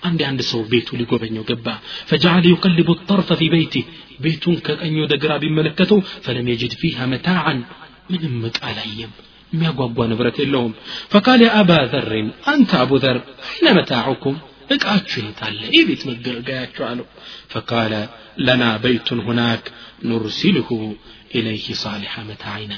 [0.09, 1.67] አንድ አንድ ሰው ቤቱ ሊጎበኘው ገባ
[2.11, 3.75] ፈጃአለ ዩቀልቡ ጠርፈ ፊ በይቲ
[4.25, 7.61] ቤቱን ከቀኝ ወደ ግራ ቢመለከተው ፈለም የጅድ ፊሃ መታዓን
[8.13, 9.13] ምንም ዕቃ አላየም
[9.53, 10.73] የሚያጓጓ ንብረት የለውም
[11.15, 13.19] ፈቃል ያ አባ ዘርን አንተ አቡ ዘር
[13.51, 14.37] አይነ መታዑኩም
[14.75, 17.07] እቃችሁ የታለ የቤት መገልገያችሁ አለው
[17.55, 17.95] ፈቃለ
[18.47, 19.65] ለና በይቱን ሁናክ
[20.11, 20.69] ኑርሲልሁ
[21.32, 22.74] ኢለይህ ሳሊሐ መታዓይና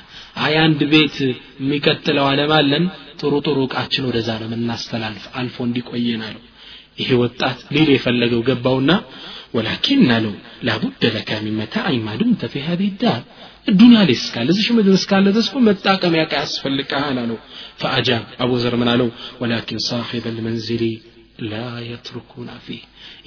[0.46, 1.18] አይ አንድ ቤት
[1.60, 2.86] የሚቀጥለው ዓለም አለን
[3.22, 6.44] ጥሩ ጥሩ እቃችን ወደዛ ነው የምናስተላልፍ አልፎ እንዲቆየን አለው
[7.02, 8.92] ይሄ ወጣት ሊል የፈለገው ገባውና
[9.58, 10.34] ወላኪን አለው
[10.68, 13.22] ላቡደ ለካ ሚን መታዓይን ማዱምተ ፊ ሀዚህ ዳር
[13.80, 17.38] ዱንያ ላይ እስካለ እዚህ ምድር እስካለ ድረስ እኮ መጣቀሚያ ዕቃ ያስፈልግሃል አለው
[17.82, 19.10] ፈአጃብ አቡዘር ምን አለው
[19.42, 20.84] ወላኪን ሳሒበ ልመንዝሊ
[21.50, 21.56] ላ
[21.90, 22.82] የትርኩና ፊህ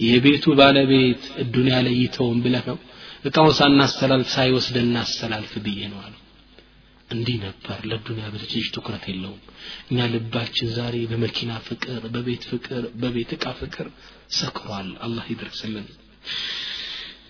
[0.07, 1.23] የቤቱ ባለቤት
[1.55, 2.79] ዱንያ ላይ ይተውን ብለህ ነው
[3.30, 6.16] እቃውን ሳናስተላልፍ ሳይወስድ እናስተላልፍ ብዬ ነው አሉ
[7.10, 9.42] እንዲህ ነበር ለዱንያ ብልጭ ትኩረት የለውም
[9.92, 13.88] እኛ ልባችን ዛሬ በመኪና ፍቅር በቤት ፍቅር በቤት እቃ ፍቅር
[14.40, 15.88] ሰክሯል አላህ ይድረስልን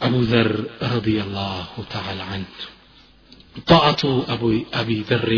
[0.07, 0.51] አቡ ዘር
[0.93, 2.57] ረዲየላሁ ተዓላ አንሁ
[3.67, 4.01] طاعة
[4.33, 5.29] أبو أبي ذر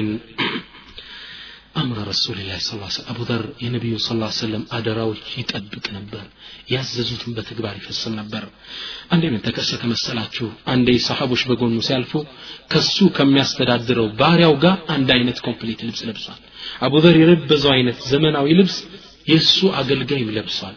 [1.74, 2.72] አምረ ረሱልላህ ስ
[3.12, 4.08] አቡዘር የነቢዩ ስ
[4.38, 6.24] ሰለም አደራዎች ይጠብቅ ነበር
[6.70, 8.44] ያዘዙትን በተግባር ይፈጽም ነበር።
[9.10, 10.46] አንዴ ምን ተከሰተ መሰላችሁ?
[10.72, 12.12] አንዴ ሰሃቦች በጎኑ ሲያልፉ
[12.72, 16.40] ከሱ ከሚያስተዳድረው ባሪያው ጋር አንድ አይነት ኮምፕሊት ልብስ ለብሷል።
[16.80, 18.76] አቡዘር የለበሰው አይነት ዘመናዊ ልብስ
[19.28, 20.76] የእሱ አገልጋይም ለብሷል።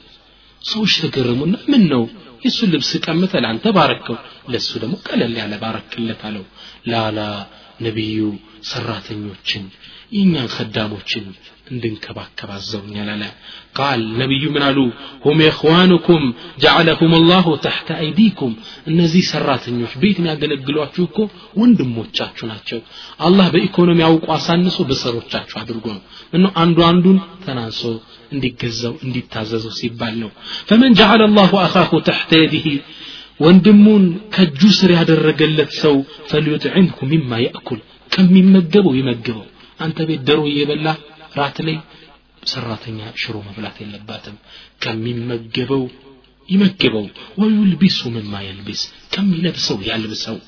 [0.61, 2.03] ሰዎች ተገረሙና ምን ነው
[2.43, 4.17] የእሱን ልብስ ቀምተ ለአንተ ባረከው?
[4.51, 6.45] ለእሱ ደግሞ ቀለል ያለ ባረክለት አለው።
[6.91, 7.19] ላላ
[7.85, 8.19] ነቢዩ
[8.69, 9.63] ሰራተኞችን
[10.11, 11.25] የእኛን ከዳሞችን
[11.71, 13.23] እንድንከባከብ አዘውኛል አለ።
[13.77, 14.77] ቃል ነቢዩ ምን አሉ?
[15.25, 16.23] ሁም ኢኽዋኑኩም
[16.63, 18.53] ጀዓለሁም ላሁ ተሕተ አይዲኩም።
[18.91, 21.17] እነዚህ ሰራተኞች ቤት የሚያገለግሏችሁ እኮ
[21.61, 22.79] ወንድሞቻችሁ ናቸው።
[23.19, 26.03] አላህ በኢኮኖሚ አውቁ አሳንሶ በሰሮቻችሁ አድርጎ ነው።
[26.33, 27.81] እነው አንዱ አንዱን ተናንሶ
[28.33, 30.31] እንዲገዛው እንዲታዘዘው ሲባል ነው።
[30.69, 32.65] ፈመን ጀዓለ ላሁ አኻሁ ተሕተ የዲህ
[33.39, 34.03] ወንድሙን
[34.33, 35.95] ከእጁ ስር ያደረገለት ሰው
[36.31, 39.44] ፈልዩጥዕምሁ ሚማ ያእኩል ከሚመገበው ይመግበው
[39.80, 40.88] አንተ ቤት ደሮ እየበላ
[41.38, 41.76] ራት ላይ
[42.52, 44.36] ሰራተኛ ሽሮ መብላት የለባትም
[44.84, 45.82] ከሚመገበው
[46.48, 47.04] ይመግበው
[47.40, 48.80] ወዩልቢሱ ምማ የልቢስ
[49.14, 50.38] ከሚለብሰው ያልብሰው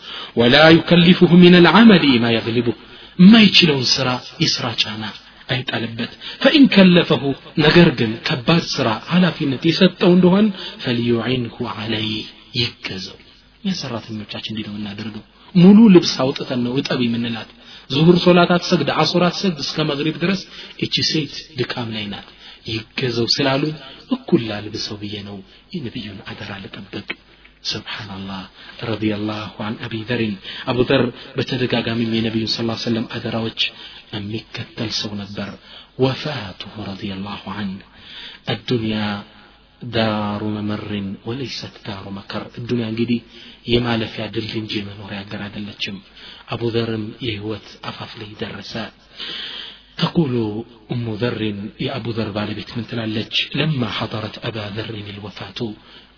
[0.40, 2.68] ወላ ዩከሊፉሁ ምን ልዓመል ማ የግሊቡ
[3.18, 4.08] የማይችለውን ስራ
[4.44, 5.04] የስራ ጫና
[5.48, 7.22] አይጣልበት ፈኢን ከለፈሁ
[7.64, 10.46] ነገር ግን ከባድ ስራ ኃላፊነት የሰጠው እንደሆን
[10.84, 12.26] ፈልዩዒንሁ አለይህ
[12.60, 13.18] ይገዘው
[13.64, 15.24] እኛ ሰራተኞቻችን እንዲህ ነው የምናደርገው
[15.54, 17.50] ሙሉ ልብስ አውጥተን ነው እጠብ የምንላት
[17.90, 20.40] ዙሁር ሶላት አትሰግድ አሱር አትሰግድ እስከ መግሪብ ድረስ
[20.84, 22.28] እቺ ሴት ድካም ላይ ናት
[22.72, 23.74] ይገዘው ስላሉኝ
[24.16, 25.36] እኩል ላልብሰው ብዬ ነው
[25.74, 27.08] የነቢዩን አደራ ልጠብቅ
[27.70, 28.42] ስብሓናላህ
[28.90, 30.34] ረዲየላሁ አን አቢ ዘርን
[30.70, 31.02] አቡ ዘር
[31.36, 33.60] በተደጋጋሚም የነቢዩን ስ ሰለም አደራዎች
[34.14, 35.50] የሚከተል ሰው ነበር
[36.04, 37.82] ወፋቱሁ ረዲየላሁ አንህ
[38.54, 39.06] الدنيا
[39.94, 43.20] ዳሩ መመርን ወለይሰት ዳሩ መከር እዱንያ እንግዲህ
[43.72, 45.96] የማለፊያ ድል እንጂ መኖሪያ ሀገር አይደለችም
[46.54, 48.74] አቡ ዘርም የህይወት አፋፍ ላይ ደረሰ
[49.98, 50.34] تقول
[50.92, 51.40] أم ذر
[51.80, 55.60] يا أبو ذر بالبيت من تلالج لما حضرت أبا ذر الوفاة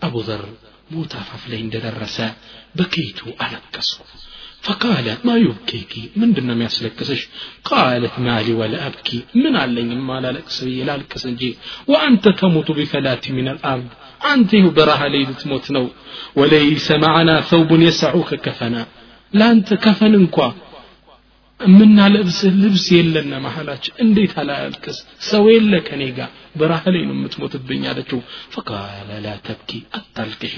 [0.03, 0.45] أبو ذر
[0.91, 2.17] موت فلين درس
[2.75, 3.99] بكيت ألكسه
[4.67, 7.21] فقال ما يبكيك من دنا ما يسلكسش
[7.71, 11.51] قالت مالي ولا أبكي من علي ما لا لكسبي لا لكسنجي
[11.91, 13.87] وأنت تموت بفلات من الأرض
[14.33, 15.85] أنت براها ليل تموت نو
[16.39, 18.81] وليس معنا ثوب يسعوك كفنا
[19.39, 20.49] لا أنت كفن انكوا
[21.59, 24.97] የምናለብስህ ልብስ የለና መሀላችን እንዴት አላልቅስ
[25.29, 26.29] ሰው የለ ከኔ ጋር
[26.59, 28.19] በረሃ ላይ ነው የምትሞትብኝ አለችው
[28.55, 30.55] ፈቃለ ላ ተብኪ አታልቅሺ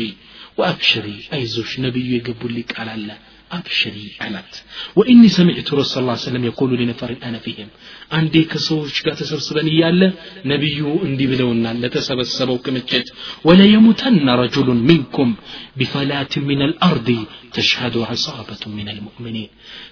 [0.59, 1.07] ወአብሽሪ
[1.37, 4.62] አይዞሽ ነቢዩ የገቡልኝ ቃል አለ أبشري أبشري علت
[4.96, 7.68] وإني سمعت رسول الله صلى الله عليه وسلم يقول لنفر أنا فيهم
[8.12, 10.12] عندي كسوش كاتسر سبني يالا
[10.44, 13.04] نبي اندي بلونا لتسب السبو كمجد
[13.44, 15.34] ولا يمتن رجل منكم
[15.76, 19.48] بفلات من الأرض تشهد عصابة من المؤمنين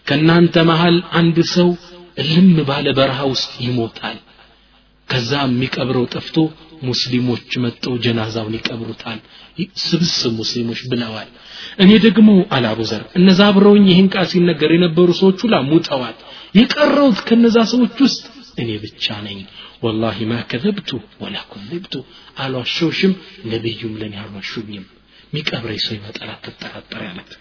[0.06, 1.74] كان أنت مهل عند سو
[2.18, 4.16] لم بالبرهوس يموتال
[5.08, 6.50] كذا ميك أبرو تفتو
[6.89, 9.19] ሙስሊሞች መጠው ጀናዛውን ይቀብሩታል
[9.85, 11.29] ስብስብ ሙስሊሞች ብለዋል
[11.83, 16.15] እኔ ደግሞ አላቡዘር እነዛ አብረውኝ ይህን ቃል ሲነገር የነበሩ ሰዎች ሁላ ሙተዋል
[16.59, 18.23] የቀረውት ከነዛ ሰዎች ውስጥ
[18.63, 19.39] እኔ ብቻ ነኝ
[19.85, 20.89] ወላሂ ማ ከዘብቱ
[21.23, 21.95] ወላ ኩዝብቱ
[22.43, 23.13] አልዋሸውሽም
[23.53, 24.85] ነቢዩም ለእኔ አልዋሹኝም
[25.35, 27.31] ሚቀብረኝ ሰው ይመጣል አትጠራጠር ያለት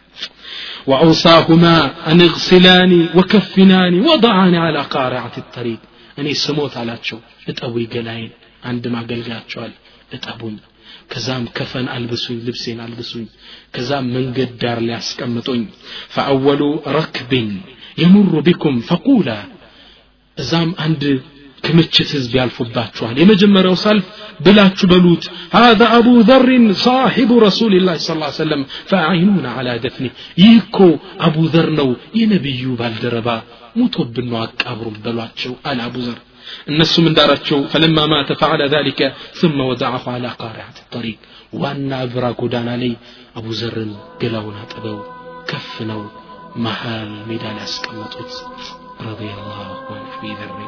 [0.91, 1.77] وأوصاهما
[2.11, 5.81] أن اغسلاني وكفناني وضعاني على قارعة الطريق
[6.21, 7.19] እኔ ስሞት አላቸው
[7.51, 8.31] እጠቡ ገላይን
[8.71, 9.73] አንድ ማገልጋቸዋል
[10.17, 10.57] እጠቡኝ
[11.13, 13.27] ከዛም ከፈን አልብሱኝ ልብሴን አልብሱኝ
[13.75, 15.63] ከዛም መንገድ ዳር ሊያስቀምጡኝ
[16.15, 16.63] ፈአወሉ
[16.99, 17.51] ረክብን
[18.03, 19.31] የሙሩ ቢኩም ፈቁላ
[20.37, 21.03] እዛም አንድ
[21.67, 24.07] ክምችት ህዝብ ያልፉባችኋል የመጀመሪያው ሰልፍ
[24.47, 25.25] ብላችሁ በሉት
[25.59, 26.49] هذا أبو ذر
[26.89, 30.11] صاحب رسول الله صلى الله عليه وسلم فأعينونا على دفنه
[30.49, 30.89] يكو
[31.29, 31.89] أبو ذر نو
[32.21, 33.39] ينبيو بالدربا
[33.81, 36.19] ሙቶብን ነው አቃብሩን በሏቸው አለ አቡ ዘር
[36.71, 39.01] እነሱም እንዳራቸው ፈለማ ማተ ፈዓለ ذلك
[39.41, 41.19] ثم وضعه على قارعة الطريق
[41.63, 42.93] ዋና እብራ ጎዳና ላይ
[43.39, 44.99] አቡ ዘርን ገላውን አጥበው
[45.51, 46.01] ከፍ ነው
[46.65, 48.33] መሃል ሜዳ ላይ ያስቀመጡት
[49.11, 50.59] رضي الله عن ابي ذر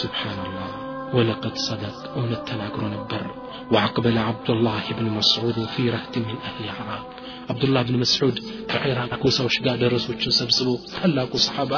[0.00, 0.70] سبحان الله
[1.16, 3.24] ولقد صدق اونت تناغرو نبر
[3.72, 7.06] وعقبل عبد الله بن مسعود في رهط من اهل عراق
[7.52, 8.36] አብዱላህ ብን መስዑድ
[8.70, 11.72] ከኢራቅ ጎሳዎች ጋር ደረሶችን ሰብስቦ ታላቁ ሰሓባ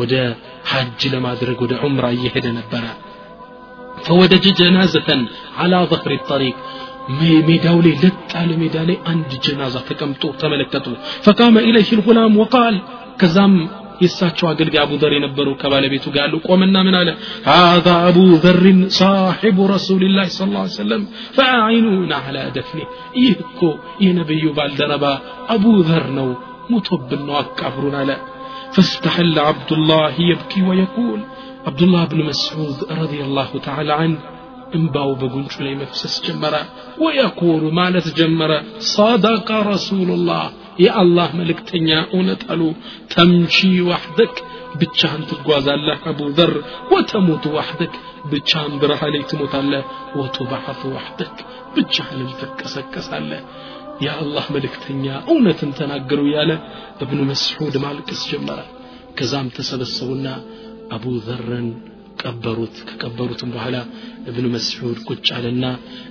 [0.00, 0.14] ወደ
[0.70, 2.84] ሐጅ ለማድረግ ወደ ዑምራ እየሄደ ነበረ
[4.06, 5.20] ፈወደጀ ጀናዘተን
[5.62, 6.56] አላ ظهر الطريق
[7.48, 10.86] ሜዳው ላይ ለጥ ያለ ሜዳ ላይ አንድ ጀናዛ ተቀምጦ ተመለከቱ
[11.26, 12.76] ፈቃመ ኢለይህ ልጉላም ወቃል
[13.20, 13.54] ከዛም
[14.02, 17.08] የእሳቸው አገልጋይ አቡ ዘር የነበረው ከባለቤቱ ጋር ያሉ ቆመና ምን አለ
[17.52, 18.64] هذا أبو ذر
[19.02, 21.02] صاحب رسول الله صلى الله عليه وسلم
[21.36, 22.86] فأعينونا على دفنه
[23.22, 23.60] ይህ እኮ
[24.06, 25.04] የነብዩ ባልደረባ
[25.54, 26.28] አቡ ዘር ነው
[26.72, 28.10] ሙቶብን ነው አቃብሩን አለ
[28.74, 31.20] فاستحل عبد الله يبكي ويقول
[31.68, 34.18] عبد الله بن مسعود رضي الله تعالى عنه
[34.76, 36.54] እንባው በጉንጩ ላይ መፍሰስ ጀመረ
[37.02, 38.52] ወየቁሉ ማለት ጀመረ
[38.94, 40.44] صدق رسول الله
[40.84, 42.62] የአላህ መልእክተኛ እውነት አሉ
[43.12, 43.58] ተምሺ
[43.90, 44.34] ዋሕደክ
[44.80, 46.52] ብቻህን ትጓዛለህ አቡ ዘር
[46.94, 47.94] ወተሞቱ ዋሕደክ
[48.32, 49.84] ብቻህን በረሃ ላይ ትሞታለህ
[50.20, 51.36] ወቱባሐቱ ዋሕደክ
[51.76, 53.42] ብቻህንም ትቀሰቀሳለህ
[54.04, 56.52] የአላህ መልእክተኛ እውነትን ተናገሩ እያለ
[57.04, 58.60] እብኑ መስዑድ ማልቀስ ጀመረ
[59.18, 60.26] ከዛም ተሰበሰቡና
[60.96, 61.68] አቡ ዘርን
[62.22, 63.76] ቀበሩት ከቀበሩትም በኋላ
[64.30, 65.64] እብኑ መስዑድ ቁጭ አለና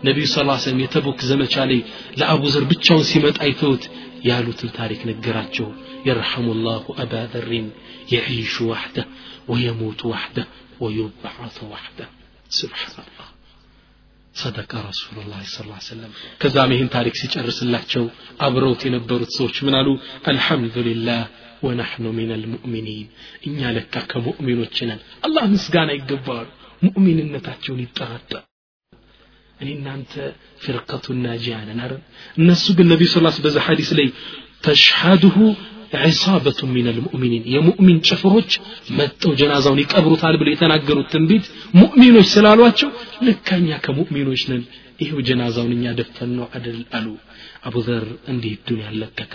[0.08, 1.80] ነቢዩ ስ ሰለም የተቡክ ዘመቻ ላይ
[2.20, 3.86] ለአቡ ዘር ብቻውን ሲመጣ አይተውት
[4.30, 5.68] ያሉትን ታሪክ ነገራቸው
[6.08, 7.68] የርሐሙ ላሁ አባ ዘሪን
[8.14, 8.98] የዒሹ ዋሕደ
[9.52, 10.40] ወየሙቱ ዋሕደ
[10.84, 12.00] ወዩበዓቱ ዋሕደ
[12.52, 13.29] ስብሓንላህ
[14.36, 15.58] ሰደቀ ረሱሉላህ ስ
[15.88, 16.12] ሰለም
[16.42, 18.04] ከዛም ይህን ታሪክ ሲጨርስላቸው
[18.46, 19.90] አብረውት የነበሩት ሰዎች ምን አሉ
[20.32, 21.22] አልሐምዱሊላህ
[21.66, 23.08] ወናሕኑ ሚን አልሙእሚኒን
[23.48, 26.50] እኛ ለካ ከሙእሚኖች ነን አላህ ምስጋና ይገባዋል
[26.86, 28.44] ሙእሚንነታቸውን ይጠራጠር
[29.60, 30.14] እኔ እናንተ
[30.64, 32.02] ፍርቀቱ ናጂያ ነን አይደል
[32.38, 34.08] እነሱ ግን ነቢዩ ስ በዛ ሐዲስ ላይ
[34.68, 35.38] ተሽሃድሁ
[36.04, 38.52] ዒሳበቱ ሚን አልሙእሚኒን የሙእሚን ጭፍሮች
[38.98, 41.46] መጠው ጀናዛውን ይቀብሩታል ብለው የተናገሩት ትንቢት
[41.80, 42.90] ሙእሚኖች ስላሏቸው
[43.28, 44.64] ልካኛ ከሙእሚኖች ነን
[45.04, 47.08] ይሄው ጀናዛውን እኛ ደፈን ነው አደል አሉ
[47.70, 49.34] አቡዘር እንዲህ ዱንያ ለቀቀ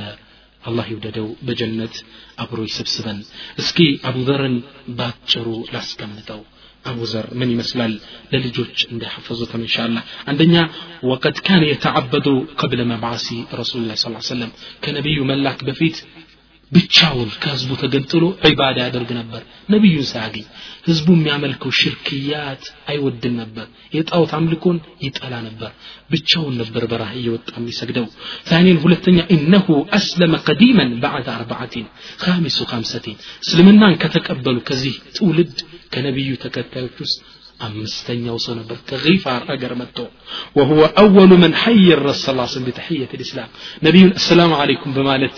[0.62, 1.94] አላህ ይውደደው በጀነት
[2.42, 3.18] አብሮ ይሰብስበን
[3.62, 3.78] እስኪ
[4.08, 4.56] አቡዘርን
[4.98, 6.40] ባጭሩ ላስቀምጠው
[6.90, 7.94] አቡዘር ምን ይመስላል
[8.32, 9.96] ለልጆች እንዳሐፈዙትም እንሻላ
[10.30, 10.54] አንደኛ
[11.10, 12.26] ወቀድ ካነ የተዓበዱ
[12.60, 13.26] ቀብለ መብዓሲ
[13.60, 14.52] ረሱል ላ ስ ሰለም
[14.84, 15.98] ከነቢዩ መላክ በፊት
[16.72, 19.40] ብቻውን ከህዝቡ ተገንጥሎ ዒባዳ ያደርግ ነበር
[19.72, 20.44] ነቢዩን ሳያገኝ
[20.88, 25.70] ህዝቡ የሚያመልከው ሽርክያት አይወድም ነበር የጣዖት አምልኮን ይጠላ ነበር
[26.12, 28.06] ብቻውን ነበር በረሃ እየወጣ የሚሰግደው
[28.50, 29.66] ثانيا ሁለተኛ ኢነሁ
[29.98, 31.88] አስለመ ቀዲመን ባዕድ አርባዓቲን
[32.24, 35.58] ካሚሱ ካምሰቲን እስልምናን ከተቀበሉ ከዚህ ትውልድ
[35.94, 37.18] ከነቢዩ ተከታዮች ውስጥ
[37.66, 39.98] አምስተኛው ሰው ነበር ከጊፋር አገር መጥቶ
[40.56, 43.48] وهو أول من حي الرسول صلى الله عليه وسلم بتحية الإسلام
[43.86, 45.36] نبي السلام عليكم بمالت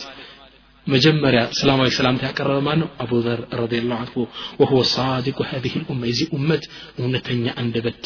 [0.87, 4.27] مجمّر سلام عليه السلام تها كرمان أبو ذر رضي الله عنه
[4.59, 6.61] وهو صادق هذه الأمة إذ أمة
[6.99, 8.05] أمتني عند بد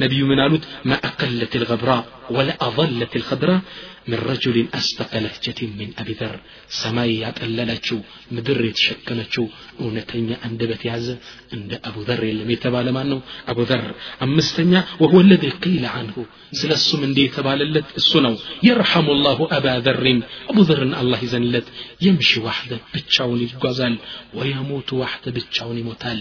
[0.00, 3.61] نبي من ألود ما أقلت الغبراء الغبراء ولا أظلت الخضراء
[4.07, 6.35] من رجل أسبق لهجة من أبي ذر
[6.79, 7.97] ሰማይ ያጠለለችው
[8.35, 9.45] ምድር የተሸከመችው
[9.81, 11.07] እውነተኛ አንደበት ያዘ
[11.55, 13.19] እንደ አቡ ዘር የለም የተባለ ማን ነው
[13.51, 13.83] አቡ ዘር
[14.25, 16.15] አምስተኛ وهو الذي قيل عنه
[16.59, 18.33] ስለ እሱም እንዲህ የተባለለት እሱ ነው
[18.69, 20.05] يرحم الله أبا ذر
[20.51, 21.67] أبو ذر الله ይዘንለት
[22.05, 23.95] يمشي وحده ብቻውን ይጓዛል
[24.37, 26.19] ويموت وحده ብቻውን ይሞታል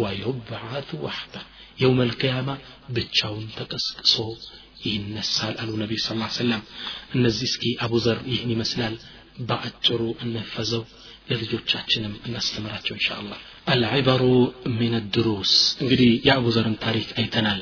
[0.00, 1.42] ويبعث وحده
[1.84, 2.54] يوم القيامة
[2.96, 4.16] ብቻውን ተቀስቅሶ
[4.85, 6.61] ይነሳል አሉ ነቢዩ ስ ሰለም
[7.15, 8.95] እነዚህ እስኪ አቡ ዘር ይህን ይመስላል።
[9.47, 10.83] በአጭሩ እንፈዘው
[11.29, 14.23] ለልጆቻችንም እናስተምራቸው እንሻ አላህ አልዕበሩ
[14.77, 15.53] ምን ድሩስ።
[15.83, 17.61] እንግዲህ የአቡ ዘርን ታሪክ አይተናል።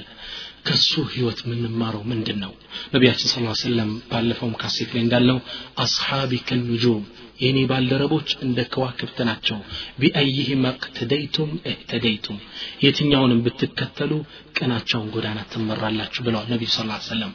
[0.68, 2.54] ከሱ ህይወት የምንማረው ምንድን ነው
[2.94, 5.40] ነቢያችን ስ ሰለም ባለፈውም ካሴት ላይ እንዳልነው
[5.78, 7.04] አስሓቢ ከኑጁም
[7.40, 9.58] የኔ ባልደረቦች እንደ ከዋክብት ናቸው።
[10.00, 12.38] ቢአይህም እቅትደይቱም እህተደይቱም
[12.86, 14.12] የትኛውንም ብትከተሉ
[14.58, 16.80] ቅናቸውን ጎዳና ትመራላችሁ ብለዋል ነቢዩ ስ
[17.10, 17.32] ሰለም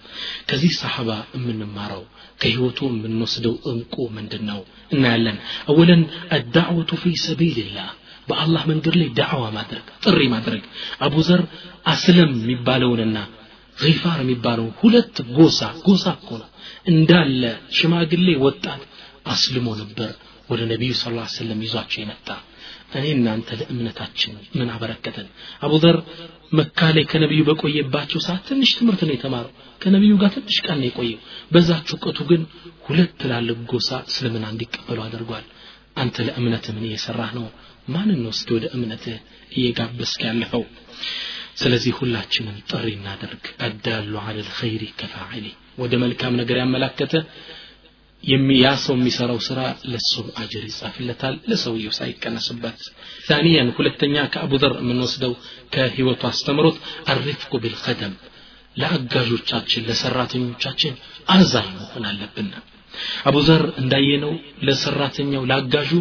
[0.51, 2.05] ከዚህ ሰሓባ የምንማረው
[2.41, 5.39] ከህይወቱ የምንወስደው እንቁ ምንድን ነው እናያለን።
[5.71, 6.03] አወለን
[6.37, 7.91] አዳዕወቱ ፊ ሰቢልላህ
[8.29, 10.65] በአላህ መንገድ ላይ ዳዕዋ ማድረግ ጥሪ ማድረግ።
[11.05, 11.43] አቡ ዘር
[11.93, 13.19] አስለም የሚባለውንና
[13.79, 16.49] ጊፋር የሚባለውን ሁለት ጎሳ ጎሳ እኮ ነው።
[16.91, 17.43] እንዳለ
[17.77, 18.83] ሽማግሌ ወጣት
[19.31, 20.11] አስልሞ ነበር
[20.51, 21.05] ወደ ነቢዩ ስ
[21.35, 22.29] ሰለም ይዟቸው የመጣ።
[22.95, 25.27] እኔ እናንተ ለእምነታችን ምን አበረከተን?
[25.63, 25.97] አቡዘር
[26.53, 29.53] መካ ላይ ከነቢዩ በቆየባቸው ሰዓት ትንሽ ትምህርት ነው የተማረው።
[29.83, 31.21] ከነቢዩ ጋር ትንሽ ቀን ነው የቆየው።
[31.53, 32.43] በዛች እውቀቱ ግን
[32.87, 35.47] ሁለት ትላልቅ ጎሳ እስልምና እንዲቀበሉ አድርጓል።
[35.97, 37.47] አንተ ለእምነት ምን እየሰራህ ነው?
[37.89, 39.17] ማንን እስኪ ወደ እምነትህ
[39.57, 40.65] እየጋበስክ ያለፈው?
[41.61, 45.47] ስለዚህ ሁላችንም ጥሪ እናደርግ። አዳሉ አለ ልኸይሪ ከፋዕሊ።
[45.79, 47.15] ወደ መልካም ነገር ያመላከተ
[48.64, 49.60] ያ ሰው የሚሰራው ስራ
[49.92, 52.80] ለሱ አጅር ይጻፍለታል ለሰውየው ሳይቀነስበት
[53.30, 55.34] ثانيا ሁለተኛ ከአቡ ዘር የምንወስደው
[55.74, 56.78] ከህይወቱ አስተምሮት
[57.14, 58.14] አሪፍቁ ቢልቀደም
[58.82, 60.94] ለአጋዦቻችን ለሰራተኞቻችን
[61.36, 62.50] አዛኝ መሆን አለብን
[63.30, 64.34] አቡ ዘር እንዳየነው
[64.68, 65.92] ለሰራተኛው ለአጋዡ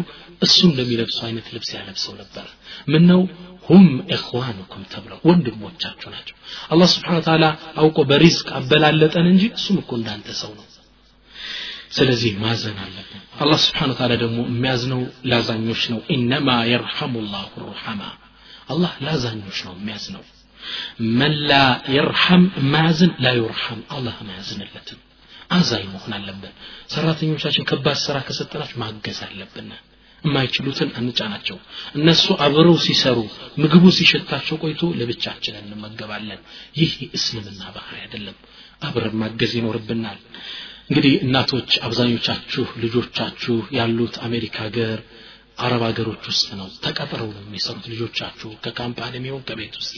[0.45, 2.47] እሱ እንደሚለብሰው አይነት ልብስ ያለብሰው ነበር
[2.93, 3.21] ምን ነው
[3.69, 6.35] ሁም እኽዋኑኩም ተብለው ወንድሞቻችሁ ናቸው
[6.73, 7.45] አላህ ስብሓን ተዓላ
[7.81, 10.65] አውቆ በሪዝቅ አበላለጠን እንጂ እሱም እኮ እንዳንተ ሰው ነው
[11.90, 18.02] ስለዚህ ማዘን አለብን። አላህ ስብሓን ታላ ደግሞ የሚያዝነው ላዛኞች ነው። ኢነማ የርሐሙ ላሁ ሩሐማ።
[18.68, 20.24] አላህ ላዛኞች ነው የሚያዝነው።
[21.18, 21.52] መን ላ
[21.94, 24.98] የርሐም ማያዝን ላ ዩርሐም። አላህ ማያዝንለትም።
[25.50, 26.52] አዛኝ መሆን አለብን።
[26.92, 29.70] ሰራተኞቻችን ከባድ ስራ ከሰጠናቸው ማገዝ አለብን።
[30.22, 31.56] የማይችሉትን አንጫናቸው።
[31.98, 33.18] እነሱ አብረው ሲሰሩ
[33.62, 36.40] ምግቡ ሲሸታቸው ቆይቶ ለብቻችን እንመገባለን።
[36.76, 38.36] ይህ የእስልምና ባህሪ አይደለም።
[38.82, 40.18] አብረን ማገዝ ይኖርብናል
[40.90, 44.98] እንግዲህ እናቶች አብዛኞቻችሁ ልጆቻችሁ ያሉት አሜሪካ ሀገር
[45.58, 49.94] አረብ ሀገሮች ውስጥ ነው። ተቀጥረው ነው የሚሰሩት ልጆቻችሁ ከካምፓኒ የሚሆን ከቤት ውስጥ።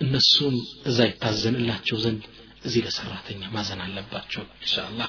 [0.00, 0.56] እነሱም
[0.86, 2.24] እዛ ይታዘንላቸው ዘንድ
[2.64, 5.08] እዚህ ለሰራተኛ ማዘን አለባቸው ኢንሻአላህ።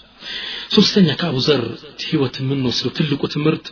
[0.76, 1.38] ሶስተኛ ከአቡ
[2.06, 3.68] ህይወት የምንወስደው ትልቁ ትምህርት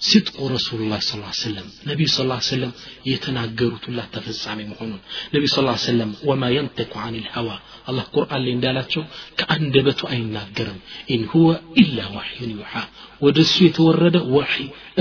[0.00, 1.12] ሲጥቁ ረሱሉላህ ስ
[1.42, 2.16] ሰለም ነቢዩ ስ
[2.48, 2.72] ሰለም
[3.10, 4.98] የተናገሩት ሁላ ተፈጻሚ መሆኑን
[5.34, 7.48] ነቢዩ ስ ሰለም ወማ የንጠቁ አን ልሀዋ
[7.90, 9.02] አላህ ቁርአን ላይ እንዳላቸው
[9.40, 10.78] ከአንደበቱ አይናገርም
[11.14, 11.48] ኢን ሁወ
[11.82, 12.74] ኢላ ዋሕዩን ዩሓ
[13.20, 14.54] ወደ እሱ የተወረደ ወሒ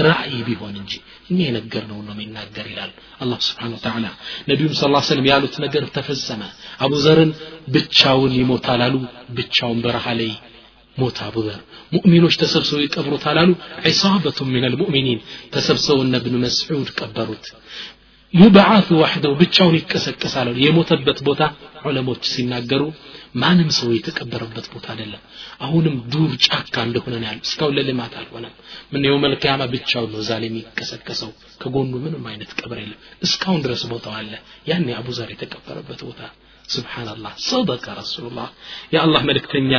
[0.08, 0.94] ራእይ ቢሆን እንጂ
[1.30, 2.92] እኛ የነገርነው ነው የሚናገር ይላል
[3.24, 4.06] አላህ ስብሓን ወተዓላ
[4.52, 6.42] ነቢዩም ስ ሰለም ያሉት ነገር ተፈጸመ
[6.86, 7.34] አቡዘርን
[7.76, 8.96] ብቻውን ይሞታል አሉ
[9.40, 10.32] ብቻውን በረሃ ላይ
[10.99, 11.61] ሞት አቡዘር
[11.93, 13.51] ሙእሚኖች ተሰብስበው ይቀብሩታል አሉ።
[13.87, 15.21] ዒሳበቱ ምን ልሙእሚኒን
[15.55, 17.47] ተሰብስበው እነ ብን መስዑድ ቀበሩት።
[18.35, 21.43] ዩብዓቱ ዋሕደው ብቻውን ይቀሰቀሳል የሞተበት ቦታ
[21.85, 22.83] ዑለሞች ሲናገሩ
[23.35, 25.23] ማንም ሰው የተቀበረበት ቦታ አይደለም።
[25.65, 28.55] አሁንም ዱር ጫካ እንደሆነ ነው ያሉ እስካሁን ለልማት አልሆነም።
[28.93, 31.31] ምን የው መልክያማ ብቻውን ነው ዛሬ የሚቀሰቀሰው።
[31.63, 34.33] ከጎኑ ምንም አይነት ቀብር የለም። እስካሁን ድረስ ቦታው አለ።
[34.67, 36.21] ያኔ አቡዘር የተቀበረበት ቦታ
[36.70, 38.48] ስብሓንላህ ሰደቀ ረሱሉላህ
[38.94, 39.72] የአላህ መልእክተኛ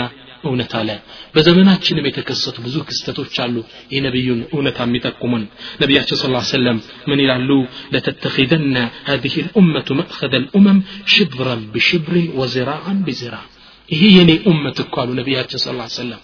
[0.48, 0.90] እውነት አለ
[1.34, 3.57] በዘመናችንም የተከሰቱ ብዙ ክስተቶች አሉ
[3.94, 5.44] የነቢዩን እውነታ የሚጠቁሙን
[5.82, 6.78] ነቢያችን ስ ሰለም
[7.11, 7.50] ምን ይላሉ
[7.94, 8.76] ለተተኪደነ
[9.11, 10.78] هذه الأمة مأخذ الأمم
[11.14, 13.44] شبرا بشبر وزراعا بزراع
[13.90, 15.66] ይሄ የኔ ኡመት እኮ አሉ ነቢያችን ስ
[15.98, 16.22] ሰለም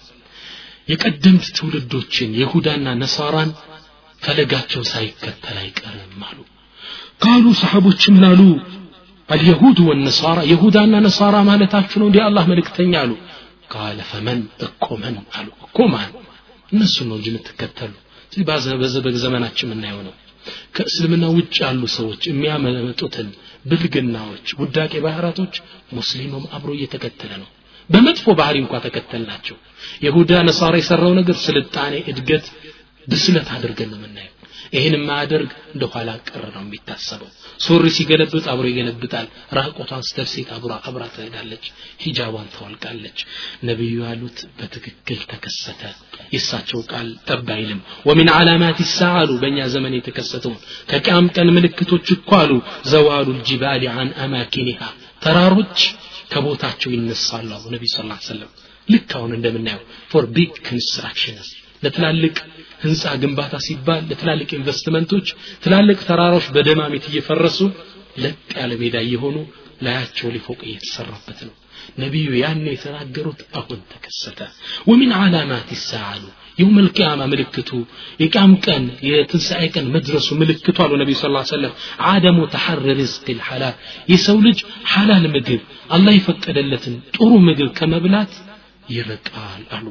[0.89, 3.51] የቀደምት ትውልዶችን የሁዳና ነሳራን
[4.23, 6.39] ፈለጋቸው ሳይከተል አይቀርም አሉ
[7.23, 8.41] ካሉ ሰሓቦች ምን አሉ
[9.30, 13.12] አልየሁድ ወነሳራ የሁዳና ነሳራ ማለታችሁ ነው እንዲህ አላህ መልእክተኛ አሉ
[13.74, 16.12] ቃለ ፈመን እኮ መን አሉ እኮ ማን?
[16.72, 17.94] እነሱ ነው እንጂ የምትከተሉ።
[18.82, 20.14] በዘበግ ዘመናችን የምናየው ነው።
[20.76, 23.28] ከእስልምና ውጭ ያሉ ሰዎች የሚያመጡትን
[23.66, 25.54] ብልግናዎች ውዳቄ ባህራቶች
[25.98, 27.50] ሙስሊሙም አብሮ እየተከተለ ነው።
[27.90, 29.58] በመጥፎ ባህሪ እንኳ ተከተልናቸው።
[30.06, 32.46] የሁዳ ነሳራ የሰራው ነገር ስልጣኔ እድገት
[33.08, 34.35] ብስለት አድርገን ነው የምናየው።
[34.76, 40.50] ይህን የማያደርግ እንደ ኋላ ቀር ነው የሚታሰበው። ሱሪ ሲገለብጥ አብሮ ይገለብጣል። ራቆቷን ስተር ሴት
[40.84, 41.66] አብራ ትሄዳለች።
[42.04, 43.20] ሂጃቧን ታወልቃለች
[43.70, 45.82] ነቢዩ ያሉት በትክክል ተከሰተ።
[46.34, 50.60] የእሳቸው ቃል ጠብ አይልም። ወሚን ዓላማት ይሳአሉ በእኛ ዘመን የተከሰተውን
[50.92, 52.52] ከቅያም ቀን ምልክቶች እኮ አሉ።
[52.92, 54.82] ዘዋሉ ልጅባሊ አን አማኪኒሃ
[55.22, 55.80] ተራሮች
[56.32, 57.98] ከቦታቸው ይነሳሉ አሉ ነቢ ስ
[58.28, 58.50] ሰለም
[58.88, 61.48] ልክ አሁን እንደምናየው ፎር ቢግ ኮንስትራክሽንስ
[61.84, 62.36] ለትላልቅ
[62.85, 65.29] ህንፃ ግንባታ ሲባል ለትላልቅ ኢንቨስትመንቶች
[65.65, 67.59] ትላልቅ ተራራዎች በደማሚት እየፈረሱ
[68.23, 69.37] ለጥ ያለ ሜዳ እየሆኑ
[69.85, 71.55] ላያቸው ሊፎቅ እየተሰራበት ነው
[72.03, 74.41] ነቢዩ ያን የተናገሩት አሁን ተከሰተ
[74.89, 76.25] ወሚን ዓላማት ይሳአሉ
[76.59, 77.71] የውም ልቅያማ ምልክቱ
[78.23, 81.73] የቅያም ቀን የትንሣኤ ቀን መድረሱ ምልክቱ አሉ ነቢዩ ስ ሰለም
[82.11, 83.77] አደሙ ተሐር ርዝቅ ልሐላል
[84.13, 84.59] የሰው ልጅ
[84.93, 85.63] ሐላል ምግብ
[85.97, 88.35] አላህ የፈቀደለትን ጥሩ ምግብ ከመብላት
[88.95, 89.87] ይርቃል አሉ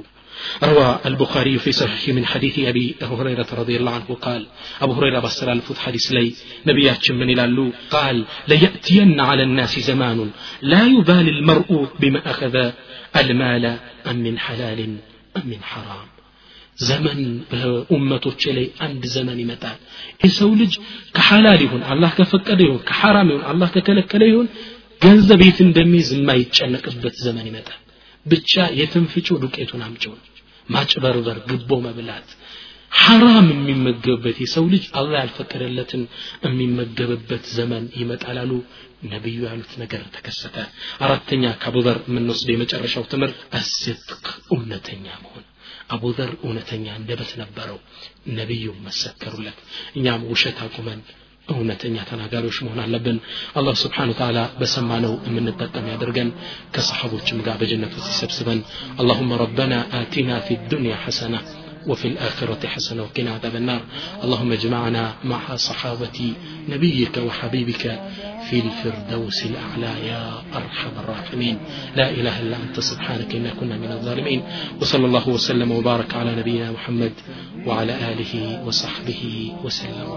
[0.64, 4.42] روى البخاري في صحيح من حديث أبي هريرة رضي الله عنه قال
[4.82, 6.28] أبو هريرة بسر الفت حديث لي
[6.68, 8.18] نبيات من إلى قال
[8.48, 10.20] ليأتين على الناس زمان
[10.62, 11.70] لا يبالي المرء
[12.00, 12.56] بما أخذ
[13.16, 13.66] المال
[14.08, 14.80] أم من حلال
[15.38, 16.08] أم من حرام
[16.90, 17.20] ዘመን
[17.52, 19.78] በኡመቶች ላይ አንድ ዘመን ይመጣል
[20.24, 20.74] የሰው ልጅ
[21.16, 24.48] ከሐላል ይሁን አላህ ከፈቀደ ይሁን ከሐራም ይሁን አላህ ከከለከለ ይሁን
[25.06, 27.80] ገንዘብ የት እንደሚይዝ የማይጨነቅበት ዘመን ይመጣል
[28.27, 30.15] ብቻ የትንፍጩ ዱቄቱን አምጪው።
[30.69, 32.29] ማጭበርበር ግቦ መብላት
[32.99, 36.03] ሐራም የሚመገብበት የሰው ልጅ አላህ ያልፈቀደለትን
[36.45, 38.53] የሚመገብበት ዘመን ይመጣል አሉ
[39.13, 40.57] ነቢዩ ያሉት ነገር ተከሰተ።
[41.05, 45.45] አራተኛ ከአቡዘር የምንወስደው የመጨረሻው ትምህርት አስድቅ እውነተኛ መሆን።
[45.91, 47.79] አቡዘር እውነተኛ እንደበት ነበረው።
[48.39, 49.59] ነቢዩ መሰከሩለት።
[49.97, 51.03] እኛም ውሸት አቁመን
[51.54, 53.18] እውነተኛ ተናጋሪዎች መሆን አለብን
[53.60, 56.30] አላህ ስብሓን ተዓላ በሰማነው የምንጠቀም ያደርገን
[56.76, 58.62] ከሰሓቦችም ጋር በጀነት ውስጥ ይሰብስበን
[59.02, 61.40] اللهم ربنا آتنا في الدنيا حسنة
[61.90, 63.82] وفي الآخرة حسنة وقنا عذاب النار
[64.24, 66.20] اللهم اجمعنا مع صحابة
[66.70, 67.84] نبيك وحبيبك
[68.48, 70.24] في الفردوس الأعلى يا
[70.60, 71.56] أرحم الراحمين
[71.96, 74.42] لا إله إلا أنت سبحانك إنا كنا من الظالمين
[74.82, 77.14] وصلى الله وسلم وبارك على نبينا محمد
[77.68, 78.34] وعلى آله
[78.68, 79.24] وصحبه
[79.64, 80.10] وسلم